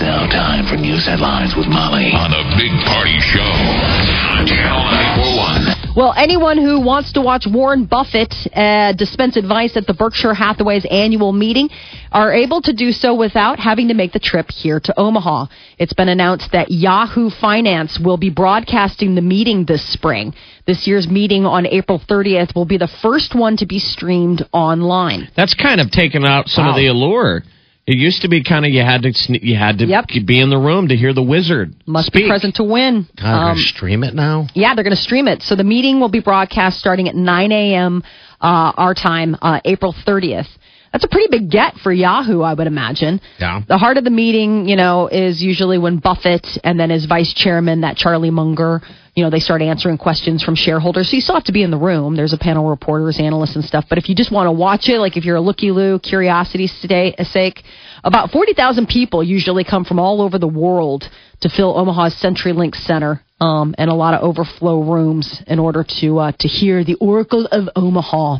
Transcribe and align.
It's 0.00 0.06
now 0.08 0.24
time 0.32 0.64
for 0.66 0.80
news 0.80 1.04
headlines 1.04 1.52
with 1.54 1.66
Molly 1.68 2.08
on 2.16 2.32
a 2.32 2.56
big 2.56 2.72
party 2.88 3.20
show 3.20 3.44
on 3.44 4.46
Channel 4.48 4.80
941. 4.88 5.92
Well, 5.94 6.14
anyone 6.16 6.56
who 6.56 6.80
wants 6.80 7.12
to 7.12 7.20
watch 7.20 7.44
Warren 7.46 7.84
Buffett 7.84 8.32
uh, 8.56 8.94
dispense 8.94 9.36
advice 9.36 9.76
at 9.76 9.86
the 9.86 9.92
Berkshire 9.92 10.32
Hathaway's 10.32 10.86
annual 10.90 11.32
meeting 11.32 11.68
are 12.12 12.32
able 12.32 12.62
to 12.62 12.72
do 12.72 12.92
so 12.92 13.14
without 13.14 13.58
having 13.58 13.88
to 13.88 13.94
make 13.94 14.12
the 14.14 14.18
trip 14.20 14.50
here 14.50 14.80
to 14.80 14.98
Omaha. 14.98 15.48
It's 15.76 15.92
been 15.92 16.08
announced 16.08 16.48
that 16.52 16.70
Yahoo 16.70 17.28
Finance 17.28 18.00
will 18.02 18.16
be 18.16 18.30
broadcasting 18.30 19.16
the 19.16 19.20
meeting 19.20 19.66
this 19.66 19.86
spring. 19.92 20.32
This 20.66 20.86
year's 20.86 21.08
meeting 21.08 21.44
on 21.44 21.66
April 21.66 22.00
30th 22.08 22.54
will 22.54 22.64
be 22.64 22.78
the 22.78 22.88
first 23.02 23.34
one 23.34 23.58
to 23.58 23.66
be 23.66 23.78
streamed 23.78 24.48
online. 24.50 25.28
That's 25.36 25.52
kind 25.52 25.78
of 25.78 25.90
taken 25.90 26.24
out 26.24 26.48
some 26.48 26.64
Wow. 26.64 26.70
of 26.70 26.76
the 26.76 26.86
allure. 26.86 27.42
It 27.86 27.96
used 27.96 28.22
to 28.22 28.28
be 28.28 28.44
kind 28.44 28.64
of 28.64 28.70
you 28.72 28.82
had 28.82 29.02
to 29.02 29.08
sne- 29.08 29.42
you 29.42 29.56
had 29.56 29.78
to 29.78 29.86
Yep. 29.86 30.06
be 30.26 30.38
in 30.38 30.50
the 30.50 30.58
room 30.58 30.88
to 30.88 30.96
hear 30.96 31.12
the 31.12 31.22
wizard 31.22 31.74
Must 31.86 32.06
speak. 32.06 32.24
be 32.24 32.28
present 32.28 32.54
to 32.56 32.64
win. 32.64 33.06
God, 33.20 33.52
Um, 33.52 33.58
stream 33.58 34.04
it 34.04 34.14
now. 34.14 34.46
Yeah, 34.54 34.74
they're 34.74 34.84
going 34.84 34.94
to 34.96 35.02
stream 35.02 35.26
it. 35.26 35.42
So 35.42 35.54
the 35.56 35.64
meeting 35.64 35.98
will 35.98 36.08
be 36.10 36.20
broadcast 36.20 36.78
starting 36.78 37.08
at 37.08 37.16
9 37.16 37.50
a.m. 37.52 38.02
Uh, 38.40 38.72
our 38.76 38.94
time, 38.94 39.36
uh, 39.42 39.60
April 39.64 39.92
30th. 40.06 40.46
That's 40.92 41.04
a 41.04 41.08
pretty 41.08 41.28
big 41.30 41.50
get 41.50 41.76
for 41.78 41.92
Yahoo, 41.92 42.42
I 42.42 42.52
would 42.54 42.66
imagine. 42.66 43.20
Yeah. 43.38 43.62
The 43.66 43.78
heart 43.78 43.96
of 43.96 44.02
the 44.04 44.10
meeting, 44.10 44.68
you 44.68 44.74
know, 44.76 45.06
is 45.08 45.40
usually 45.42 45.78
when 45.78 45.98
Buffett 45.98 46.58
and 46.64 46.78
then 46.80 46.90
his 46.90 47.06
vice 47.06 47.32
chairman, 47.32 47.82
that 47.82 47.96
Charlie 47.96 48.30
Munger, 48.30 48.82
you 49.20 49.26
know, 49.26 49.30
they 49.30 49.40
start 49.40 49.60
answering 49.60 49.98
questions 49.98 50.42
from 50.42 50.54
shareholders. 50.54 51.10
So 51.10 51.14
you 51.14 51.20
still 51.20 51.34
have 51.34 51.44
to 51.44 51.52
be 51.52 51.62
in 51.62 51.70
the 51.70 51.76
room. 51.76 52.16
There's 52.16 52.32
a 52.32 52.38
panel 52.38 52.64
of 52.64 52.70
reporters, 52.70 53.20
analysts, 53.20 53.54
and 53.54 53.62
stuff. 53.62 53.84
But 53.86 53.98
if 53.98 54.08
you 54.08 54.14
just 54.14 54.32
want 54.32 54.46
to 54.46 54.50
watch 54.52 54.88
it, 54.88 54.98
like 54.98 55.18
if 55.18 55.26
you're 55.26 55.36
a 55.36 55.42
looky 55.42 55.70
loo, 55.70 55.98
curiosity's 55.98 56.72
today, 56.80 57.14
a 57.18 57.26
sake, 57.26 57.62
about 58.02 58.30
40,000 58.30 58.88
people 58.88 59.22
usually 59.22 59.62
come 59.62 59.84
from 59.84 59.98
all 59.98 60.22
over 60.22 60.38
the 60.38 60.48
world 60.48 61.06
to 61.40 61.50
fill 61.50 61.76
Omaha's 61.76 62.14
CenturyLink 62.14 62.74
Center 62.76 63.20
um, 63.40 63.74
and 63.76 63.90
a 63.90 63.94
lot 63.94 64.14
of 64.14 64.22
overflow 64.22 64.82
rooms 64.82 65.42
in 65.46 65.58
order 65.58 65.84
to 66.00 66.18
uh, 66.18 66.32
to 66.38 66.48
hear 66.48 66.82
the 66.82 66.94
Oracle 66.94 67.46
of 67.52 67.68
Omaha. 67.76 68.38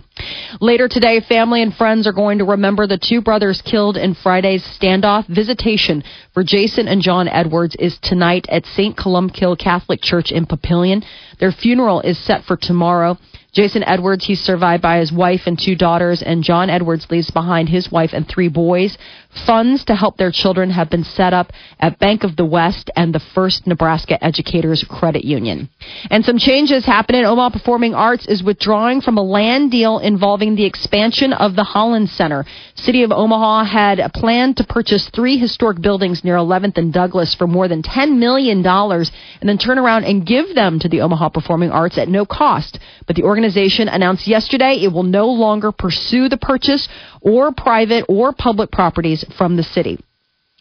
Later 0.60 0.88
today, 0.88 1.20
family 1.20 1.62
and 1.62 1.74
friends 1.74 2.06
are 2.06 2.12
going 2.12 2.38
to 2.38 2.44
remember 2.44 2.86
the 2.86 2.98
two 2.98 3.20
brothers 3.20 3.62
killed 3.62 3.96
in 3.96 4.14
Friday's 4.14 4.62
standoff. 4.62 5.26
Visitation 5.26 6.02
for 6.34 6.42
Jason 6.42 6.88
and 6.88 7.02
John 7.02 7.28
Edwards 7.28 7.76
is 7.78 7.98
tonight 8.02 8.46
at 8.48 8.66
St. 8.66 8.96
Columbkille 8.96 9.58
Catholic 9.58 10.00
Church 10.02 10.32
in 10.32 10.46
Papillion. 10.46 11.04
Their 11.38 11.52
funeral 11.52 12.00
is 12.00 12.18
set 12.18 12.44
for 12.44 12.56
tomorrow. 12.56 13.18
Jason 13.52 13.82
Edwards, 13.82 14.24
he's 14.24 14.40
survived 14.40 14.82
by 14.82 14.98
his 14.98 15.10
wife 15.10 15.42
and 15.46 15.58
two 15.58 15.74
daughters, 15.74 16.22
and 16.22 16.44
John 16.44 16.70
Edwards 16.70 17.10
leaves 17.10 17.30
behind 17.32 17.68
his 17.68 17.90
wife 17.90 18.10
and 18.12 18.28
three 18.28 18.48
boys. 18.48 18.96
Funds 19.44 19.84
to 19.86 19.96
help 19.96 20.16
their 20.16 20.30
children 20.30 20.70
have 20.70 20.88
been 20.88 21.02
set 21.02 21.32
up 21.32 21.52
at 21.80 21.98
Bank 21.98 22.22
of 22.22 22.36
the 22.36 22.44
West 22.44 22.90
and 22.94 23.12
the 23.12 23.20
First 23.34 23.66
Nebraska 23.66 24.22
Educators 24.22 24.84
Credit 24.88 25.24
Union. 25.24 25.68
And 26.10 26.24
some 26.24 26.38
changes 26.38 26.84
happening. 26.84 27.24
Omaha 27.24 27.50
Performing 27.50 27.94
Arts 27.94 28.26
is 28.28 28.42
withdrawing 28.42 29.00
from 29.00 29.18
a 29.18 29.22
land 29.22 29.72
deal 29.72 29.98
involving 30.10 30.56
the 30.56 30.66
expansion 30.66 31.32
of 31.32 31.54
the 31.54 31.62
Holland 31.62 32.08
Center. 32.08 32.44
City 32.74 33.04
of 33.04 33.12
Omaha 33.12 33.64
had 33.64 34.12
planned 34.12 34.56
to 34.56 34.64
purchase 34.64 35.08
three 35.14 35.38
historic 35.38 35.80
buildings 35.80 36.24
near 36.24 36.34
11th 36.34 36.76
and 36.78 36.92
Douglas 36.92 37.32
for 37.38 37.46
more 37.46 37.68
than 37.68 37.82
$10 37.82 38.18
million 38.18 38.66
and 38.66 39.48
then 39.48 39.56
turn 39.56 39.78
around 39.78 40.04
and 40.04 40.26
give 40.26 40.54
them 40.54 40.80
to 40.80 40.88
the 40.88 41.00
Omaha 41.00 41.28
Performing 41.28 41.70
Arts 41.70 41.96
at 41.96 42.08
no 42.08 42.26
cost. 42.26 42.80
But 43.06 43.14
the 43.14 43.22
organization 43.22 43.88
announced 43.88 44.26
yesterday 44.26 44.80
it 44.82 44.92
will 44.92 45.04
no 45.04 45.28
longer 45.28 45.70
pursue 45.70 46.28
the 46.28 46.36
purchase 46.36 46.88
or 47.20 47.52
private 47.52 48.04
or 48.08 48.32
public 48.32 48.72
properties 48.72 49.24
from 49.38 49.56
the 49.56 49.62
city. 49.62 49.98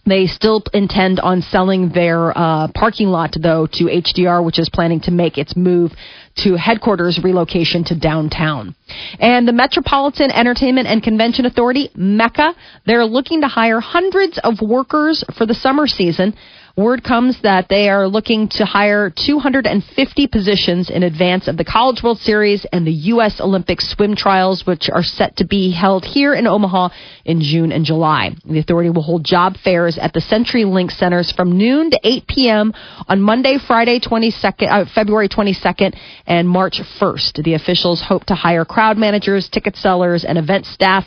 They 0.10 0.26
still 0.26 0.64
intend 0.74 1.20
on 1.20 1.44
selling 1.44 1.90
their 1.90 2.36
uh, 2.36 2.70
parking 2.74 3.10
lot, 3.10 3.36
though, 3.40 3.68
to 3.74 3.84
HDR, 3.84 4.44
which 4.44 4.58
is 4.58 4.68
planning 4.68 5.02
to 5.02 5.12
make 5.12 5.38
its 5.38 5.56
move 5.56 5.92
to 6.38 6.56
headquarters 6.56 7.20
relocation 7.24 7.84
to 7.86 8.00
downtown. 8.00 8.76
And 9.20 9.48
the 9.48 9.54
Metropolitan 9.54 10.32
Entertainment 10.32 10.88
and 10.88 11.04
Convention 11.04 11.46
Authority, 11.46 11.90
MECCA, 11.96 12.54
they're 12.86 13.06
looking 13.06 13.42
to 13.42 13.48
hire 13.48 13.80
hundreds 13.80 14.40
of 14.44 14.62
workers 14.62 15.24
for 15.38 15.46
the 15.46 15.54
summer 15.54 15.88
season. 15.88 16.34
Word 16.76 17.04
comes 17.04 17.42
that 17.42 17.68
they 17.70 17.90
are 17.90 18.08
looking 18.08 18.48
to 18.50 18.66
hire 18.66 19.10
250 19.10 20.28
positions 20.28 20.90
in 20.90 21.04
advance 21.04 21.48
of 21.48 21.58
the 21.58 21.66
College 21.66 22.02
World 22.04 22.20
Series 22.20 22.66
and 22.72 22.86
the 22.86 22.92
U.S. 22.92 23.42
Olympic 23.42 23.82
swim 23.82 24.16
trials, 24.16 24.66
which 24.66 24.90
are 24.90 25.04
set 25.04 25.38
to 25.38 25.46
be 25.46 25.72
held 25.72 26.06
here 26.06 26.34
in 26.34 26.48
Omaha 26.48 26.90
in 27.26 27.42
June 27.42 27.72
and 27.72 27.86
July. 27.86 28.36
The 28.46 28.60
authority 28.60 28.90
will 28.90 29.02
hold 29.02 29.24
job 29.24 29.58
fairs 29.58 29.98
at 29.98 30.14
the 30.14 30.22
Century 30.22 30.66
Link 30.66 30.92
Centers 30.92 31.32
from 31.32 31.58
noon 31.58 31.92
to 31.92 32.00
8 32.04 32.28
p.m. 32.28 32.74
on 33.08 33.22
Monday, 33.22 33.58
Friday, 33.58 34.00
22nd, 34.00 34.70
uh, 34.70 34.86
February 34.94 35.30
22nd, 35.30 35.98
and 36.28 36.48
March 36.48 36.82
1st. 37.00 37.44
The 37.44 37.56
officials 37.56 38.02
hope 38.02 38.26
to 38.26 38.36
hire 38.36 38.66
crowd 38.66 38.98
managers, 38.98 39.50
ticket 39.50 39.76
sellers, 39.76 40.24
and 40.24 40.38
event 40.38 40.66
staff. 40.66 41.06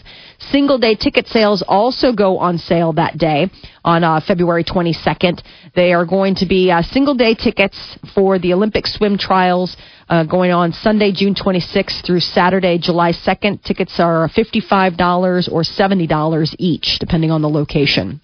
Single 0.50 0.78
day 0.78 0.94
ticket 0.94 1.26
sales 1.28 1.62
also 1.66 2.12
go 2.12 2.38
on 2.38 2.58
sale 2.58 2.92
that 2.94 3.16
day 3.16 3.50
on 3.84 4.02
uh, 4.02 4.20
February 4.26 4.64
22nd. 4.64 5.40
They 5.74 5.92
are 5.92 6.04
going 6.04 6.34
to 6.36 6.46
be 6.46 6.70
uh, 6.70 6.82
single 6.82 7.14
day 7.14 7.34
tickets 7.34 7.98
for 8.14 8.38
the 8.38 8.52
Olympic 8.52 8.86
swim 8.86 9.18
trials 9.18 9.76
uh, 10.08 10.24
going 10.24 10.50
on 10.50 10.72
Sunday, 10.72 11.12
June 11.12 11.34
26th 11.34 12.04
through 12.04 12.20
Saturday, 12.20 12.78
July 12.78 13.12
2nd. 13.12 13.62
Tickets 13.62 13.98
are 13.98 14.28
$55 14.28 15.52
or 15.52 15.62
$70 15.62 16.56
each, 16.58 16.98
depending 16.98 17.30
on 17.30 17.40
the 17.40 17.48
location. 17.48 18.20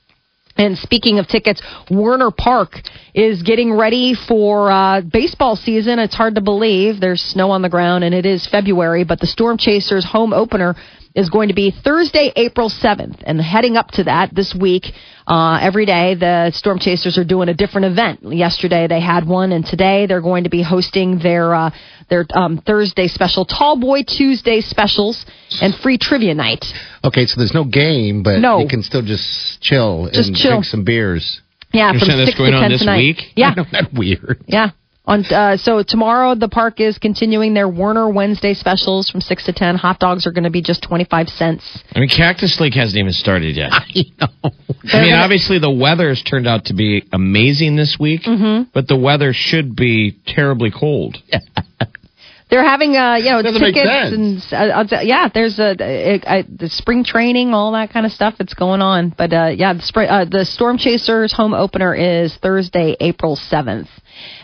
And 0.58 0.76
speaking 0.76 1.20
of 1.20 1.28
tickets, 1.28 1.62
Werner 1.88 2.32
Park 2.32 2.72
is 3.14 3.42
getting 3.42 3.72
ready 3.72 4.14
for 4.14 4.72
uh, 4.72 5.02
baseball 5.02 5.54
season. 5.54 6.00
It's 6.00 6.16
hard 6.16 6.34
to 6.34 6.40
believe. 6.40 7.00
There's 7.00 7.22
snow 7.22 7.52
on 7.52 7.62
the 7.62 7.68
ground 7.68 8.02
and 8.02 8.12
it 8.12 8.26
is 8.26 8.44
February, 8.48 9.04
but 9.04 9.20
the 9.20 9.28
Storm 9.28 9.56
Chasers 9.56 10.04
home 10.04 10.32
opener 10.32 10.74
is 11.14 11.30
going 11.30 11.48
to 11.48 11.54
be 11.54 11.70
Thursday, 11.84 12.32
April 12.36 12.70
7th. 12.70 13.22
And 13.26 13.40
heading 13.40 13.76
up 13.76 13.88
to 13.92 14.04
that 14.04 14.34
this 14.34 14.54
week, 14.58 14.84
uh, 15.26 15.58
every 15.60 15.84
day 15.86 16.14
the 16.14 16.50
Storm 16.54 16.78
Chasers 16.78 17.18
are 17.18 17.24
doing 17.24 17.48
a 17.48 17.54
different 17.54 17.86
event. 17.86 18.20
Yesterday 18.22 18.86
they 18.86 19.00
had 19.00 19.26
one, 19.26 19.52
and 19.52 19.64
today 19.64 20.06
they're 20.06 20.20
going 20.22 20.44
to 20.44 20.50
be 20.50 20.62
hosting 20.62 21.18
their 21.18 21.54
uh, 21.54 21.70
their 22.08 22.24
um, 22.34 22.62
Thursday 22.66 23.08
special, 23.08 23.44
Tall 23.44 23.78
Boy 23.78 24.02
Tuesday 24.02 24.60
specials, 24.60 25.26
and 25.60 25.74
free 25.74 25.98
trivia 25.98 26.34
night. 26.34 26.64
Okay, 27.04 27.26
so 27.26 27.34
there's 27.38 27.52
no 27.54 27.64
game, 27.64 28.22
but 28.22 28.38
No. 28.40 28.60
you 28.60 28.68
can 28.68 28.82
still 28.82 29.02
just 29.02 29.60
chill 29.60 30.08
Just 30.12 30.28
and 30.28 30.36
chill. 30.36 30.50
drink 30.52 30.64
some 30.64 30.84
beers. 30.84 31.40
Yeah, 31.72 31.90
You're 31.92 32.00
from 32.00 32.06
saying 32.08 32.18
that's 32.20 32.30
six 32.30 32.38
going 32.38 32.52
to 32.52 32.56
on 32.56 32.62
ten 32.62 32.70
this 32.72 32.80
tonight. 32.80 32.96
week? 32.98 33.22
Yeah, 33.36 33.52
Isn't 33.58 33.72
that 33.72 33.92
weird? 33.92 34.42
Yeah. 34.46 34.70
On 35.08 35.24
uh, 35.24 35.56
so 35.56 35.82
tomorrow 35.82 36.34
the 36.34 36.48
park 36.48 36.80
is 36.80 36.98
continuing 36.98 37.54
their 37.54 37.66
Werner 37.66 38.10
Wednesday 38.10 38.52
specials 38.52 39.08
from 39.08 39.22
six 39.22 39.42
to 39.46 39.54
ten. 39.54 39.74
Hot 39.76 39.98
dogs 39.98 40.26
are 40.26 40.32
going 40.32 40.44
to 40.44 40.50
be 40.50 40.60
just 40.60 40.82
twenty 40.82 41.04
five 41.04 41.28
cents. 41.28 41.64
I 41.94 42.00
mean, 42.00 42.10
Cactus 42.10 42.60
Lake 42.60 42.74
hasn't 42.74 42.98
even 42.98 43.12
started 43.14 43.56
yet. 43.56 43.72
I 43.72 43.82
know. 44.20 44.50
I 44.92 45.02
mean, 45.02 45.14
obviously 45.14 45.58
the 45.58 45.70
weather 45.70 46.10
has 46.10 46.22
turned 46.22 46.46
out 46.46 46.66
to 46.66 46.74
be 46.74 47.04
amazing 47.10 47.74
this 47.76 47.96
week, 47.98 48.22
Mm-hmm. 48.24 48.70
but 48.74 48.86
the 48.86 48.96
weather 48.96 49.32
should 49.32 49.74
be 49.74 50.18
terribly 50.26 50.70
cold. 50.70 51.16
They're 52.50 52.64
having 52.64 52.96
uh, 52.96 53.16
you 53.16 53.30
know 53.30 53.42
Doesn't 53.42 53.60
tickets 53.60 54.12
and 54.12 54.42
uh, 54.52 54.74
I'll 54.74 55.04
yeah, 55.04 55.28
there's 55.32 55.58
a, 55.58 55.74
a, 55.80 56.20
a 56.26 56.42
the 56.44 56.68
spring 56.68 57.04
training, 57.04 57.52
all 57.52 57.72
that 57.72 57.92
kind 57.92 58.06
of 58.06 58.12
stuff 58.12 58.34
that's 58.38 58.54
going 58.54 58.80
on. 58.80 59.14
But 59.16 59.32
uh, 59.32 59.50
yeah, 59.54 59.74
the 59.74 59.82
spring, 59.82 60.08
uh, 60.08 60.24
the 60.24 60.44
Storm 60.46 60.78
Chasers 60.78 61.32
home 61.32 61.52
opener 61.52 61.94
is 61.94 62.36
Thursday, 62.42 62.96
April 63.00 63.36
seventh. 63.36 63.88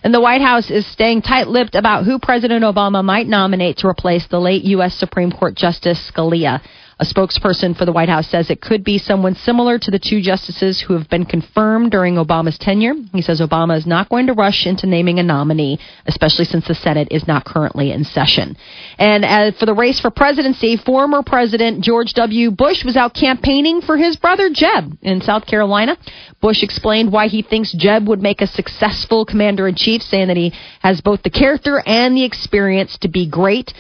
And 0.03 0.13
the 0.13 0.21
White 0.21 0.41
House 0.41 0.71
is 0.71 0.87
staying 0.87 1.23
tight-lipped 1.23 1.75
about 1.75 2.05
who 2.05 2.19
President 2.19 2.65
Obama 2.65 3.05
might 3.05 3.27
nominate 3.27 3.79
to 3.79 3.89
replace 3.89 4.27
the 4.27 4.41
late 4.41 4.65
U.S. 4.65 4.95
Supreme 4.95 5.33
Court 5.33 5.55
Justice 5.55 6.11
Scalia. 6.11 6.61
A 7.01 7.05
spokesperson 7.05 7.77
for 7.77 7.85
the 7.85 7.93
White 7.93 8.09
House 8.09 8.29
says 8.29 8.51
it 8.51 8.61
could 8.61 8.85
be 8.85 8.99
someone 8.99 9.35
similar 9.35 9.79
to 9.81 9.91
the 9.91 9.99
two 9.99 10.21
justices 10.21 10.81
who 10.81 10.95
have 10.95 11.09
been 11.09 11.25
confirmed 11.25 11.91
during 11.91 12.15
Obama's 12.15 12.57
tenure. 12.57 12.95
He 13.13 13.21
says 13.21 13.41
Obama 13.41 13.77
is 13.77 13.87
not 13.87 14.09
going 14.09 14.29
to 14.29 14.33
rush 14.33 14.65
into 14.65 14.87
naming 14.87 15.19
a 15.19 15.25
nominee, 15.25 15.81
especially 16.07 16.45
since 16.45 16.69
the 16.69 16.75
Senate 16.75 17.09
is 17.11 17.27
not 17.27 17.45
currently 17.45 17.91
in 17.91 18.05
session. 18.05 18.57
And 18.97 19.25
as 19.25 19.57
for 19.59 19.67
the 19.67 19.75
race 19.75 19.99
for 19.99 20.11
presidency, 20.11 20.77
former 20.77 21.25
President 21.25 21.83
George 21.83 22.13
W. 22.15 22.53
Bush 22.53 22.85
was 22.85 22.97
out 22.97 23.13
campaigning 23.13 23.81
for 23.81 23.97
his 23.97 24.17
brother 24.17 24.49
Jeb 24.53 24.97
in 25.03 25.21
South 25.21 25.47
Carolina. 25.47 25.97
Bush 26.41 26.63
explained 26.63 27.11
why 27.11 27.27
he 27.27 27.43
thinks 27.43 27.73
Jeb 27.73 28.07
would 28.07 28.23
make 28.23 28.41
a 28.41 28.47
successful 28.47 29.25
commander 29.25 29.67
in 29.67 29.75
chief, 29.75 30.01
saying 30.03 30.29
that 30.29 30.37
he 30.37 30.53
has 30.81 31.01
both 31.01 31.23
the 31.25 31.31
character 31.31 31.83
and 31.85 32.17
the 32.17 32.25
experience 32.25 32.97
to 32.99 33.09
be 33.09 33.29
great. 33.29 33.75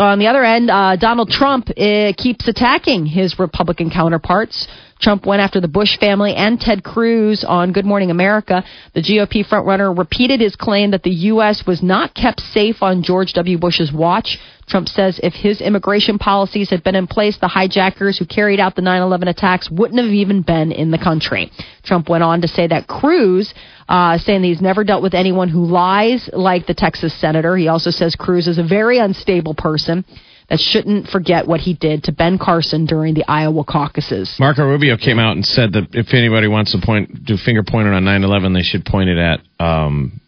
On 0.00 0.18
the 0.18 0.28
other 0.28 0.42
end, 0.42 0.70
uh, 0.70 0.96
Donald 0.96 1.28
Trump 1.28 1.68
uh, 1.68 2.14
keeps 2.16 2.48
attacking 2.48 3.04
his 3.04 3.38
Republican 3.38 3.90
counterparts. 3.90 4.66
Trump 4.98 5.26
went 5.26 5.42
after 5.42 5.60
the 5.60 5.68
Bush 5.68 5.98
family 5.98 6.34
and 6.34 6.58
Ted 6.58 6.82
Cruz 6.82 7.44
on 7.46 7.72
Good 7.72 7.84
Morning 7.84 8.10
America. 8.10 8.64
The 8.94 9.02
GOP 9.02 9.46
frontrunner 9.46 9.96
repeated 9.96 10.40
his 10.40 10.56
claim 10.56 10.92
that 10.92 11.02
the 11.02 11.10
U.S. 11.10 11.64
was 11.66 11.82
not 11.82 12.14
kept 12.14 12.40
safe 12.40 12.76
on 12.80 13.02
George 13.02 13.34
W. 13.34 13.58
Bush's 13.58 13.92
watch. 13.92 14.38
Trump 14.70 14.88
says 14.88 15.18
if 15.22 15.34
his 15.34 15.60
immigration 15.60 16.18
policies 16.18 16.70
had 16.70 16.84
been 16.84 16.94
in 16.94 17.06
place, 17.06 17.36
the 17.38 17.48
hijackers 17.48 18.18
who 18.18 18.24
carried 18.24 18.60
out 18.60 18.76
the 18.76 18.82
9 18.82 19.02
11 19.02 19.28
attacks 19.28 19.68
wouldn't 19.70 20.00
have 20.00 20.12
even 20.12 20.42
been 20.42 20.70
in 20.70 20.90
the 20.90 20.98
country. 20.98 21.50
Trump 21.82 22.08
went 22.08 22.22
on 22.22 22.40
to 22.42 22.48
say 22.48 22.68
that 22.68 22.86
Cruz, 22.86 23.52
uh, 23.88 24.16
saying 24.18 24.42
that 24.42 24.46
he's 24.46 24.60
never 24.60 24.84
dealt 24.84 25.02
with 25.02 25.14
anyone 25.14 25.48
who 25.48 25.64
lies 25.64 26.30
like 26.32 26.66
the 26.66 26.74
Texas 26.74 27.18
senator. 27.20 27.56
He 27.56 27.68
also 27.68 27.90
says 27.90 28.14
Cruz 28.14 28.46
is 28.46 28.58
a 28.58 28.64
very 28.64 28.98
unstable 28.98 29.54
person 29.54 30.04
that 30.48 30.60
shouldn't 30.60 31.08
forget 31.08 31.46
what 31.46 31.60
he 31.60 31.74
did 31.74 32.04
to 32.04 32.12
Ben 32.12 32.38
Carson 32.38 32.84
during 32.84 33.14
the 33.14 33.24
Iowa 33.28 33.64
caucuses. 33.64 34.34
Marco 34.38 34.64
Rubio 34.64 34.96
came 34.96 35.18
out 35.18 35.36
and 35.36 35.44
said 35.44 35.72
that 35.72 35.88
if 35.92 36.12
anybody 36.12 36.48
wants 36.48 36.72
to 36.72 36.84
point 36.84 37.24
do 37.24 37.36
finger 37.36 37.62
pointing 37.62 37.92
on 37.92 38.04
9/11, 38.04 38.54
they 38.54 38.62
should 38.62 38.84
point 38.84 39.08
it 39.08 39.18
at 39.18 39.40
um, 39.64 40.20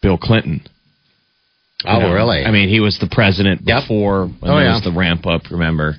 Bill 0.00 0.18
Clinton. 0.18 0.62
Oh, 1.84 1.98
know, 2.00 2.12
really? 2.12 2.44
I 2.44 2.50
mean, 2.50 2.68
he 2.68 2.80
was 2.80 2.98
the 2.98 3.08
president 3.10 3.62
Yep. 3.64 3.82
before 3.84 4.26
when 4.26 4.50
Oh, 4.50 4.56
there 4.56 4.64
yeah. 4.66 4.74
was 4.74 4.84
the 4.84 4.92
ramp 4.92 5.26
up. 5.26 5.42
Remember? 5.50 5.96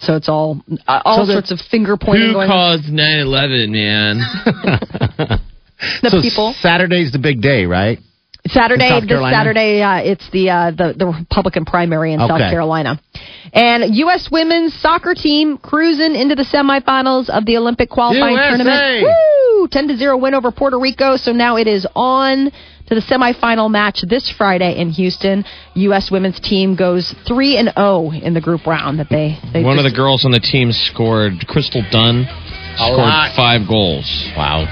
So 0.00 0.16
it's 0.16 0.28
all 0.28 0.60
uh, 0.86 1.00
all 1.04 1.24
So 1.26 1.32
sorts 1.32 1.50
of 1.50 1.60
finger 1.60 1.96
pointing 1.96 2.32
going 2.32 2.48
caused 2.48 2.84
9/11, 2.84 3.70
man? 3.70 5.40
The 6.02 6.10
so 6.10 6.22
people. 6.22 6.54
Saturday's 6.60 7.12
the 7.12 7.18
big 7.18 7.42
day, 7.42 7.66
right? 7.66 7.98
Saturday, 8.46 9.00
this 9.00 9.20
Saturday, 9.32 9.80
uh, 9.82 9.96
it's 10.04 10.28
the, 10.30 10.50
uh, 10.50 10.70
the 10.70 10.94
the 10.96 11.06
Republican 11.06 11.64
primary 11.64 12.12
in 12.12 12.20
South 12.20 12.38
Carolina, 12.38 13.00
and 13.54 13.94
U.S. 13.96 14.28
women's 14.30 14.74
soccer 14.74 15.14
team 15.14 15.56
cruising 15.56 16.14
into 16.14 16.34
the 16.34 16.44
semifinals 16.44 17.30
of 17.30 17.46
the 17.46 17.56
Olympic 17.56 17.88
qualifying 17.88 18.36
USA! 18.36 18.48
tournament. 18.56 19.04
Woo! 19.04 19.68
Ten 19.68 19.88
to 19.88 19.96
zero 19.96 20.16
win 20.18 20.34
over 20.34 20.52
Puerto 20.52 20.78
Rico. 20.78 21.16
So 21.16 21.32
now 21.32 21.56
it 21.56 21.66
is 21.66 21.86
on 21.96 22.52
to 22.86 22.94
the 22.94 23.00
semifinal 23.00 23.70
match 23.70 24.04
this 24.08 24.30
Friday 24.36 24.78
in 24.78 24.90
Houston. 24.90 25.44
U.S. 25.74 26.10
women's 26.10 26.40
team 26.40 26.76
goes 26.76 27.14
three 27.26 27.56
and 27.56 27.72
zero 27.74 28.10
in 28.10 28.34
the 28.34 28.40
group 28.40 28.66
round. 28.66 28.98
That 28.98 29.08
they, 29.10 29.38
they 29.52 29.62
One 29.62 29.78
of 29.78 29.84
the 29.84 29.94
girls 29.94 30.24
on 30.24 30.32
the 30.32 30.40
team 30.40 30.72
scored. 30.72 31.32
Crystal 31.48 31.82
Dunn 31.90 32.26
scored 32.76 32.98
lot. 32.98 33.36
five 33.36 33.66
goals. 33.68 34.06
Wow. 34.36 34.64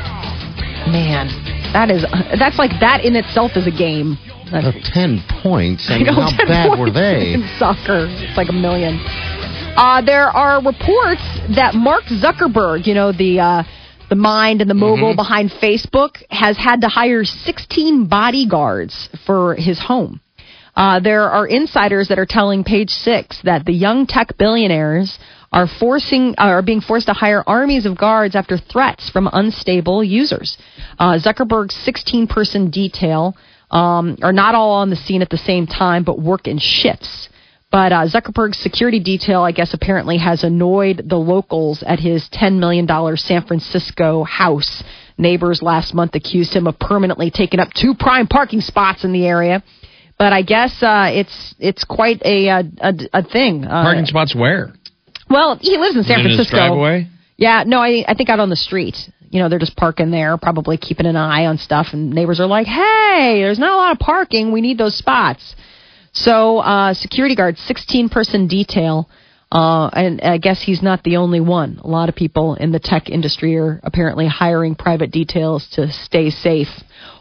man, 0.91 1.29
that 1.73 1.91
is 1.91 2.05
that's 2.39 2.59
like 2.59 2.73
that 2.81 3.05
in 3.05 3.17
itself 3.17 3.53
is 3.57 3.67
a 3.67 3.71
game. 3.71 4.19
That's 4.51 4.77
Ten 4.93 5.25
points. 5.43 5.89
I 5.89 5.97
mean, 5.97 6.07
know, 6.07 6.29
how 6.29 6.37
10 6.37 6.47
bad 6.47 6.69
points 6.69 6.81
were 6.81 6.91
they? 6.93 7.33
In 7.33 7.49
soccer, 7.59 8.05
it's 8.11 8.37
like 8.37 8.51
a 8.51 8.53
million. 8.53 9.01
Uh, 9.75 10.03
there 10.05 10.29
are 10.29 10.61
reports 10.61 11.25
that 11.57 11.73
Mark 11.73 12.05
Zuckerberg, 12.05 12.87
you 12.87 12.93
know, 12.93 13.13
the 13.13 13.41
uh, 13.41 13.63
the 14.13 14.17
mind 14.17 14.61
and 14.61 14.69
the 14.69 14.75
mogul 14.75 15.17
behind 15.17 15.51
Facebook, 15.51 16.23
has 16.29 16.59
had 16.59 16.83
to 16.83 16.87
hire 16.87 17.25
16 17.25 18.09
bodyguards 18.09 19.09
for 19.25 19.55
his 19.55 19.81
home. 19.81 20.21
Uh, 20.77 21.01
there 21.01 21.31
are 21.31 21.47
insiders 21.47 22.09
that 22.09 22.19
are 22.19 22.27
telling 22.29 22.63
Page 22.63 22.91
Six 22.91 23.41
that 23.45 23.65
the 23.65 23.73
young 23.73 24.07
tech 24.07 24.37
billionaires 24.37 25.19
are 25.51 25.67
forcing 25.67 26.35
uh, 26.37 26.45
are 26.45 26.61
being 26.61 26.83
forced 26.83 27.07
to 27.07 27.15
hire 27.15 27.43
armies 27.47 27.87
of 27.87 27.97
guards 27.97 28.37
after 28.37 28.59
threats 28.59 29.09
from 29.09 29.31
unstable 29.33 30.05
users. 30.05 30.59
Uh, 30.99 31.19
Zuckerberg's 31.19 31.75
16 31.83 32.27
person 32.27 32.71
detail 32.71 33.35
um, 33.71 34.19
are 34.21 34.33
not 34.35 34.55
all 34.55 34.73
on 34.73 34.91
the 34.91 34.97
scene 34.97 35.23
at 35.23 35.31
the 35.31 35.39
same 35.39 35.67
time, 35.67 36.05
but 36.05 36.21
work 36.21 36.47
in 36.47 36.59
shifts. 36.59 37.31
But 37.73 37.91
uh, 37.91 38.07
Zuckerberg's 38.07 38.59
security 38.59 39.01
detail, 39.01 39.41
I 39.41 39.53
guess, 39.53 39.73
apparently 39.73 40.19
has 40.19 40.45
annoyed 40.45 41.05
the 41.09 41.17
locals 41.17 41.83
at 41.83 41.99
his 41.99 42.29
$10 42.31 42.59
million 42.59 42.87
San 43.17 43.47
Francisco 43.47 44.25
house. 44.25 44.85
Neighbors 45.17 45.63
last 45.63 45.95
month 45.95 46.15
accused 46.15 46.55
him 46.55 46.67
of 46.67 46.79
permanently 46.79 47.31
taking 47.31 47.61
up 47.61 47.69
two 47.73 47.95
prime 47.99 48.27
parking 48.27 48.61
spots 48.61 49.05
in 49.05 49.13
the 49.13 49.27
area. 49.27 49.63
But 50.19 50.35
I 50.35 50.43
guess 50.43 50.83
uh, 50.83 51.11
it's 51.13 51.55
it's 51.59 51.85
quite 51.85 52.23
a 52.25 52.49
a, 52.49 52.63
a, 53.13 53.23
thing. 53.25 53.65
Uh, 53.65 53.83
Parking 53.83 54.07
spots 54.07 54.35
where? 54.37 54.73
well, 55.29 55.59
he 55.61 55.79
lives 55.79 55.97
in 55.97 56.05
San 56.05 56.21
in 56.21 56.27
his 56.27 56.37
Francisco. 56.37 56.57
driveway. 56.57 57.09
Yeah, 57.37 57.65
no, 57.67 57.79
I 57.79 58.05
I 58.07 58.15
think 58.15 58.29
out 58.29 58.39
on 58.39 58.51
the 58.51 58.57
street. 58.57 58.97
You 59.31 59.41
know, 59.41 59.49
they're 59.49 59.59
just 59.59 59.77
parking 59.77 60.11
there, 60.11 60.37
probably 60.37 60.77
keeping 60.77 61.07
an 61.07 61.17
eye 61.17 61.47
on 61.47 61.59
stuff, 61.59 61.89
and 61.93 62.11
neighbors 62.11 62.39
are 62.39 62.47
like, 62.47 62.67
"Hey, 62.67 63.41
there's 63.41 63.59
not 63.59 63.73
a 63.73 63.77
lot 63.77 63.93
of 63.93 63.99
parking. 63.99 64.53
We 64.53 64.61
need 64.61 64.79
those 64.79 64.97
spots." 64.97 65.57
So, 66.13 66.59
uh, 66.59 66.95
security 66.95 67.35
guard, 67.35 67.57
16 67.59 68.09
person 68.09 68.47
detail. 68.47 69.09
Uh, 69.51 69.89
and 69.93 70.23
I 70.23 70.39
guess 70.39 70.63
he's 70.63 70.83
not 70.83 71.03
the 71.03 71.19
only 71.19 71.41
one. 71.41 71.79
A 71.83 71.87
lot 71.87 72.09
of 72.09 72.15
people 72.15 72.55
in 72.55 72.73
the 72.73 72.79
tech 72.79 73.11
industry 73.11 73.59
are 73.59 73.81
apparently 73.83 74.27
hiring 74.27 74.75
private 74.75 75.11
details 75.11 75.69
to 75.73 75.93
stay 75.93 76.31
safe. 76.31 76.69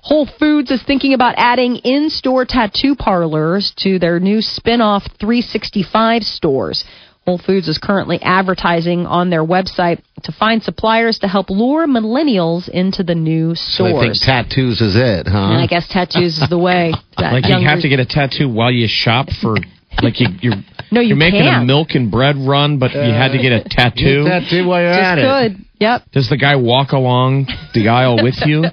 Whole 0.01 0.25
Foods 0.39 0.71
is 0.71 0.81
thinking 0.81 1.13
about 1.13 1.35
adding 1.35 1.75
in 1.77 2.09
store 2.09 2.45
tattoo 2.45 2.95
parlors 2.95 3.73
to 3.79 3.99
their 3.99 4.21
new 4.21 4.41
spin 4.41 4.79
off 4.79 5.03
365 5.19 6.23
stores. 6.23 6.85
Whole 7.31 7.37
Foods 7.45 7.69
is 7.69 7.77
currently 7.77 8.19
advertising 8.21 9.05
on 9.05 9.29
their 9.29 9.45
website 9.45 10.01
to 10.23 10.33
find 10.33 10.61
suppliers 10.61 11.19
to 11.19 11.29
help 11.29 11.49
lure 11.49 11.87
millennials 11.87 12.67
into 12.67 13.03
the 13.03 13.15
new 13.15 13.55
stores. 13.55 13.77
So 13.77 13.83
they 13.85 13.99
think 14.09 14.15
tattoos 14.21 14.81
is 14.81 14.97
it, 14.97 15.27
huh? 15.27 15.37
and 15.37 15.61
I 15.61 15.67
guess 15.67 15.87
tattoos 15.87 16.39
is 16.41 16.49
the 16.49 16.57
way. 16.59 16.91
that 17.17 17.31
Like 17.31 17.45
you 17.45 17.51
younger- 17.51 17.69
have 17.69 17.81
to 17.83 17.87
get 17.89 18.01
a 18.01 18.05
tattoo 18.05 18.49
while 18.49 18.69
you 18.69 18.87
shop 18.89 19.27
for. 19.41 19.55
Like 20.01 20.19
you, 20.19 20.27
you're 20.41 20.55
No, 20.91 20.99
you 20.99 21.09
you're 21.09 21.17
making 21.17 21.41
a 21.41 21.51
can't. 21.51 21.67
milk 21.67 21.89
and 21.91 22.11
bread 22.11 22.35
run, 22.37 22.79
but 22.79 22.91
you 22.91 22.99
had 22.99 23.29
to 23.31 23.37
get 23.37 23.53
a 23.53 23.61
uh, 23.61 23.67
tattoo. 23.69 24.25
Get 24.25 24.43
tattoo 24.43 24.67
while 24.67 24.81
you're 24.81 24.91
Just 24.91 25.03
at 25.03 25.17
it. 25.19 25.21
good. 25.55 25.65
Yep. 25.79 26.01
Does 26.11 26.29
the 26.29 26.37
guy 26.37 26.57
walk 26.57 26.91
along 26.91 27.47
the 27.73 27.87
aisle 27.87 28.21
with 28.21 28.35
you? 28.45 28.65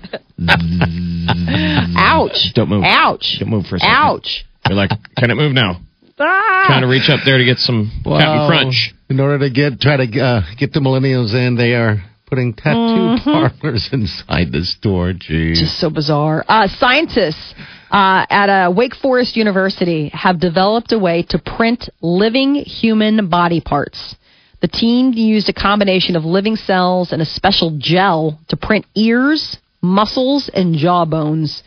Ouch. 1.96 2.52
Don't 2.54 2.68
move. 2.68 2.84
Ouch. 2.84 3.36
Don't 3.38 3.50
move 3.50 3.66
for 3.66 3.76
a 3.76 3.78
second. 3.78 3.94
Ouch. 3.94 4.44
You're 4.68 4.76
like, 4.76 4.90
can 5.16 5.30
it 5.30 5.34
move 5.36 5.52
now? 5.52 5.80
Ah. 6.18 6.64
Trying 6.66 6.82
to 6.82 6.88
reach 6.88 7.08
up 7.08 7.20
there 7.24 7.38
to 7.38 7.44
get 7.44 7.58
some 7.58 7.90
Captain 8.04 8.12
Wow. 8.12 8.48
Crunch. 8.48 8.94
In 9.08 9.20
order 9.20 9.38
to 9.40 9.50
get 9.50 9.80
try 9.80 9.96
to 9.96 10.20
uh, 10.20 10.42
get 10.58 10.72
the 10.72 10.80
millennials 10.80 11.32
in, 11.34 11.56
they 11.56 11.74
are 11.74 12.02
putting 12.26 12.52
tattoo 12.52 13.16
parlors 13.24 13.88
inside 13.92 14.52
the 14.52 14.64
store. 14.64 15.12
Jeez. 15.12 15.54
Just 15.54 15.78
so 15.80 15.88
bizarre. 15.88 16.44
Uh, 16.46 16.68
scientists 16.68 17.54
uh, 17.90 18.26
at 18.28 18.50
uh, 18.50 18.70
Wake 18.74 18.94
Forest 18.94 19.36
University 19.36 20.10
have 20.12 20.38
developed 20.38 20.92
a 20.92 20.98
way 20.98 21.24
to 21.30 21.38
print 21.38 21.88
living 22.02 22.54
human 22.56 23.28
body 23.30 23.62
parts. 23.62 24.14
The 24.60 24.68
team 24.68 25.12
used 25.14 25.48
a 25.48 25.52
combination 25.54 26.16
of 26.16 26.24
living 26.24 26.56
cells 26.56 27.12
and 27.12 27.22
a 27.22 27.26
special 27.26 27.78
gel 27.78 28.38
to 28.48 28.56
print 28.56 28.84
ears, 28.94 29.56
muscles, 29.80 30.50
and 30.52 30.74
jaw 30.76 31.04
bones. 31.06 31.62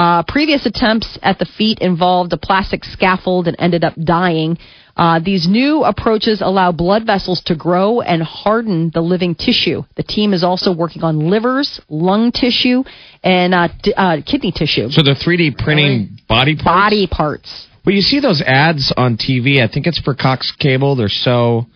Uh, 0.00 0.22
previous 0.36 0.64
attempts 0.64 1.18
at 1.22 1.36
the 1.38 1.44
feet 1.58 1.78
involved 1.80 2.32
a 2.32 2.36
plastic 2.48 2.82
scaffold 2.84 3.46
and 3.48 3.56
ended 3.58 3.82
up 3.84 3.94
dying. 4.02 4.56
Uh, 4.96 5.18
these 5.30 5.46
new 5.58 5.84
approaches 5.84 6.40
allow 6.40 6.72
blood 6.72 7.04
vessels 7.06 7.40
to 7.42 7.54
grow 7.54 8.00
and 8.00 8.22
harden 8.22 8.90
the 8.94 9.00
living 9.12 9.34
tissue. 9.34 9.82
The 9.96 10.02
team 10.02 10.32
is 10.32 10.42
also 10.42 10.72
working 10.74 11.02
on 11.02 11.14
livers, 11.34 11.80
lung 11.88 12.32
tissue, 12.32 12.82
and 13.22 13.54
uh, 13.54 13.68
d- 13.82 13.94
uh, 13.94 14.16
kidney 14.30 14.52
tissue. 14.52 14.88
So 14.90 15.02
they're 15.02 15.14
3D 15.26 15.58
printing 15.58 16.18
body 16.28 16.54
parts. 16.54 16.64
Body 16.64 17.06
parts. 17.06 17.50
Well, 17.84 17.94
you 17.94 18.02
see 18.02 18.20
those 18.20 18.40
ads 18.42 18.92
on 18.96 19.16
TV. 19.16 19.62
I 19.62 19.68
think 19.72 19.86
it's 19.86 19.98
for 20.00 20.14
Cox 20.14 20.50
Cable. 20.52 20.96
They're 20.96 21.08
so. 21.08 21.66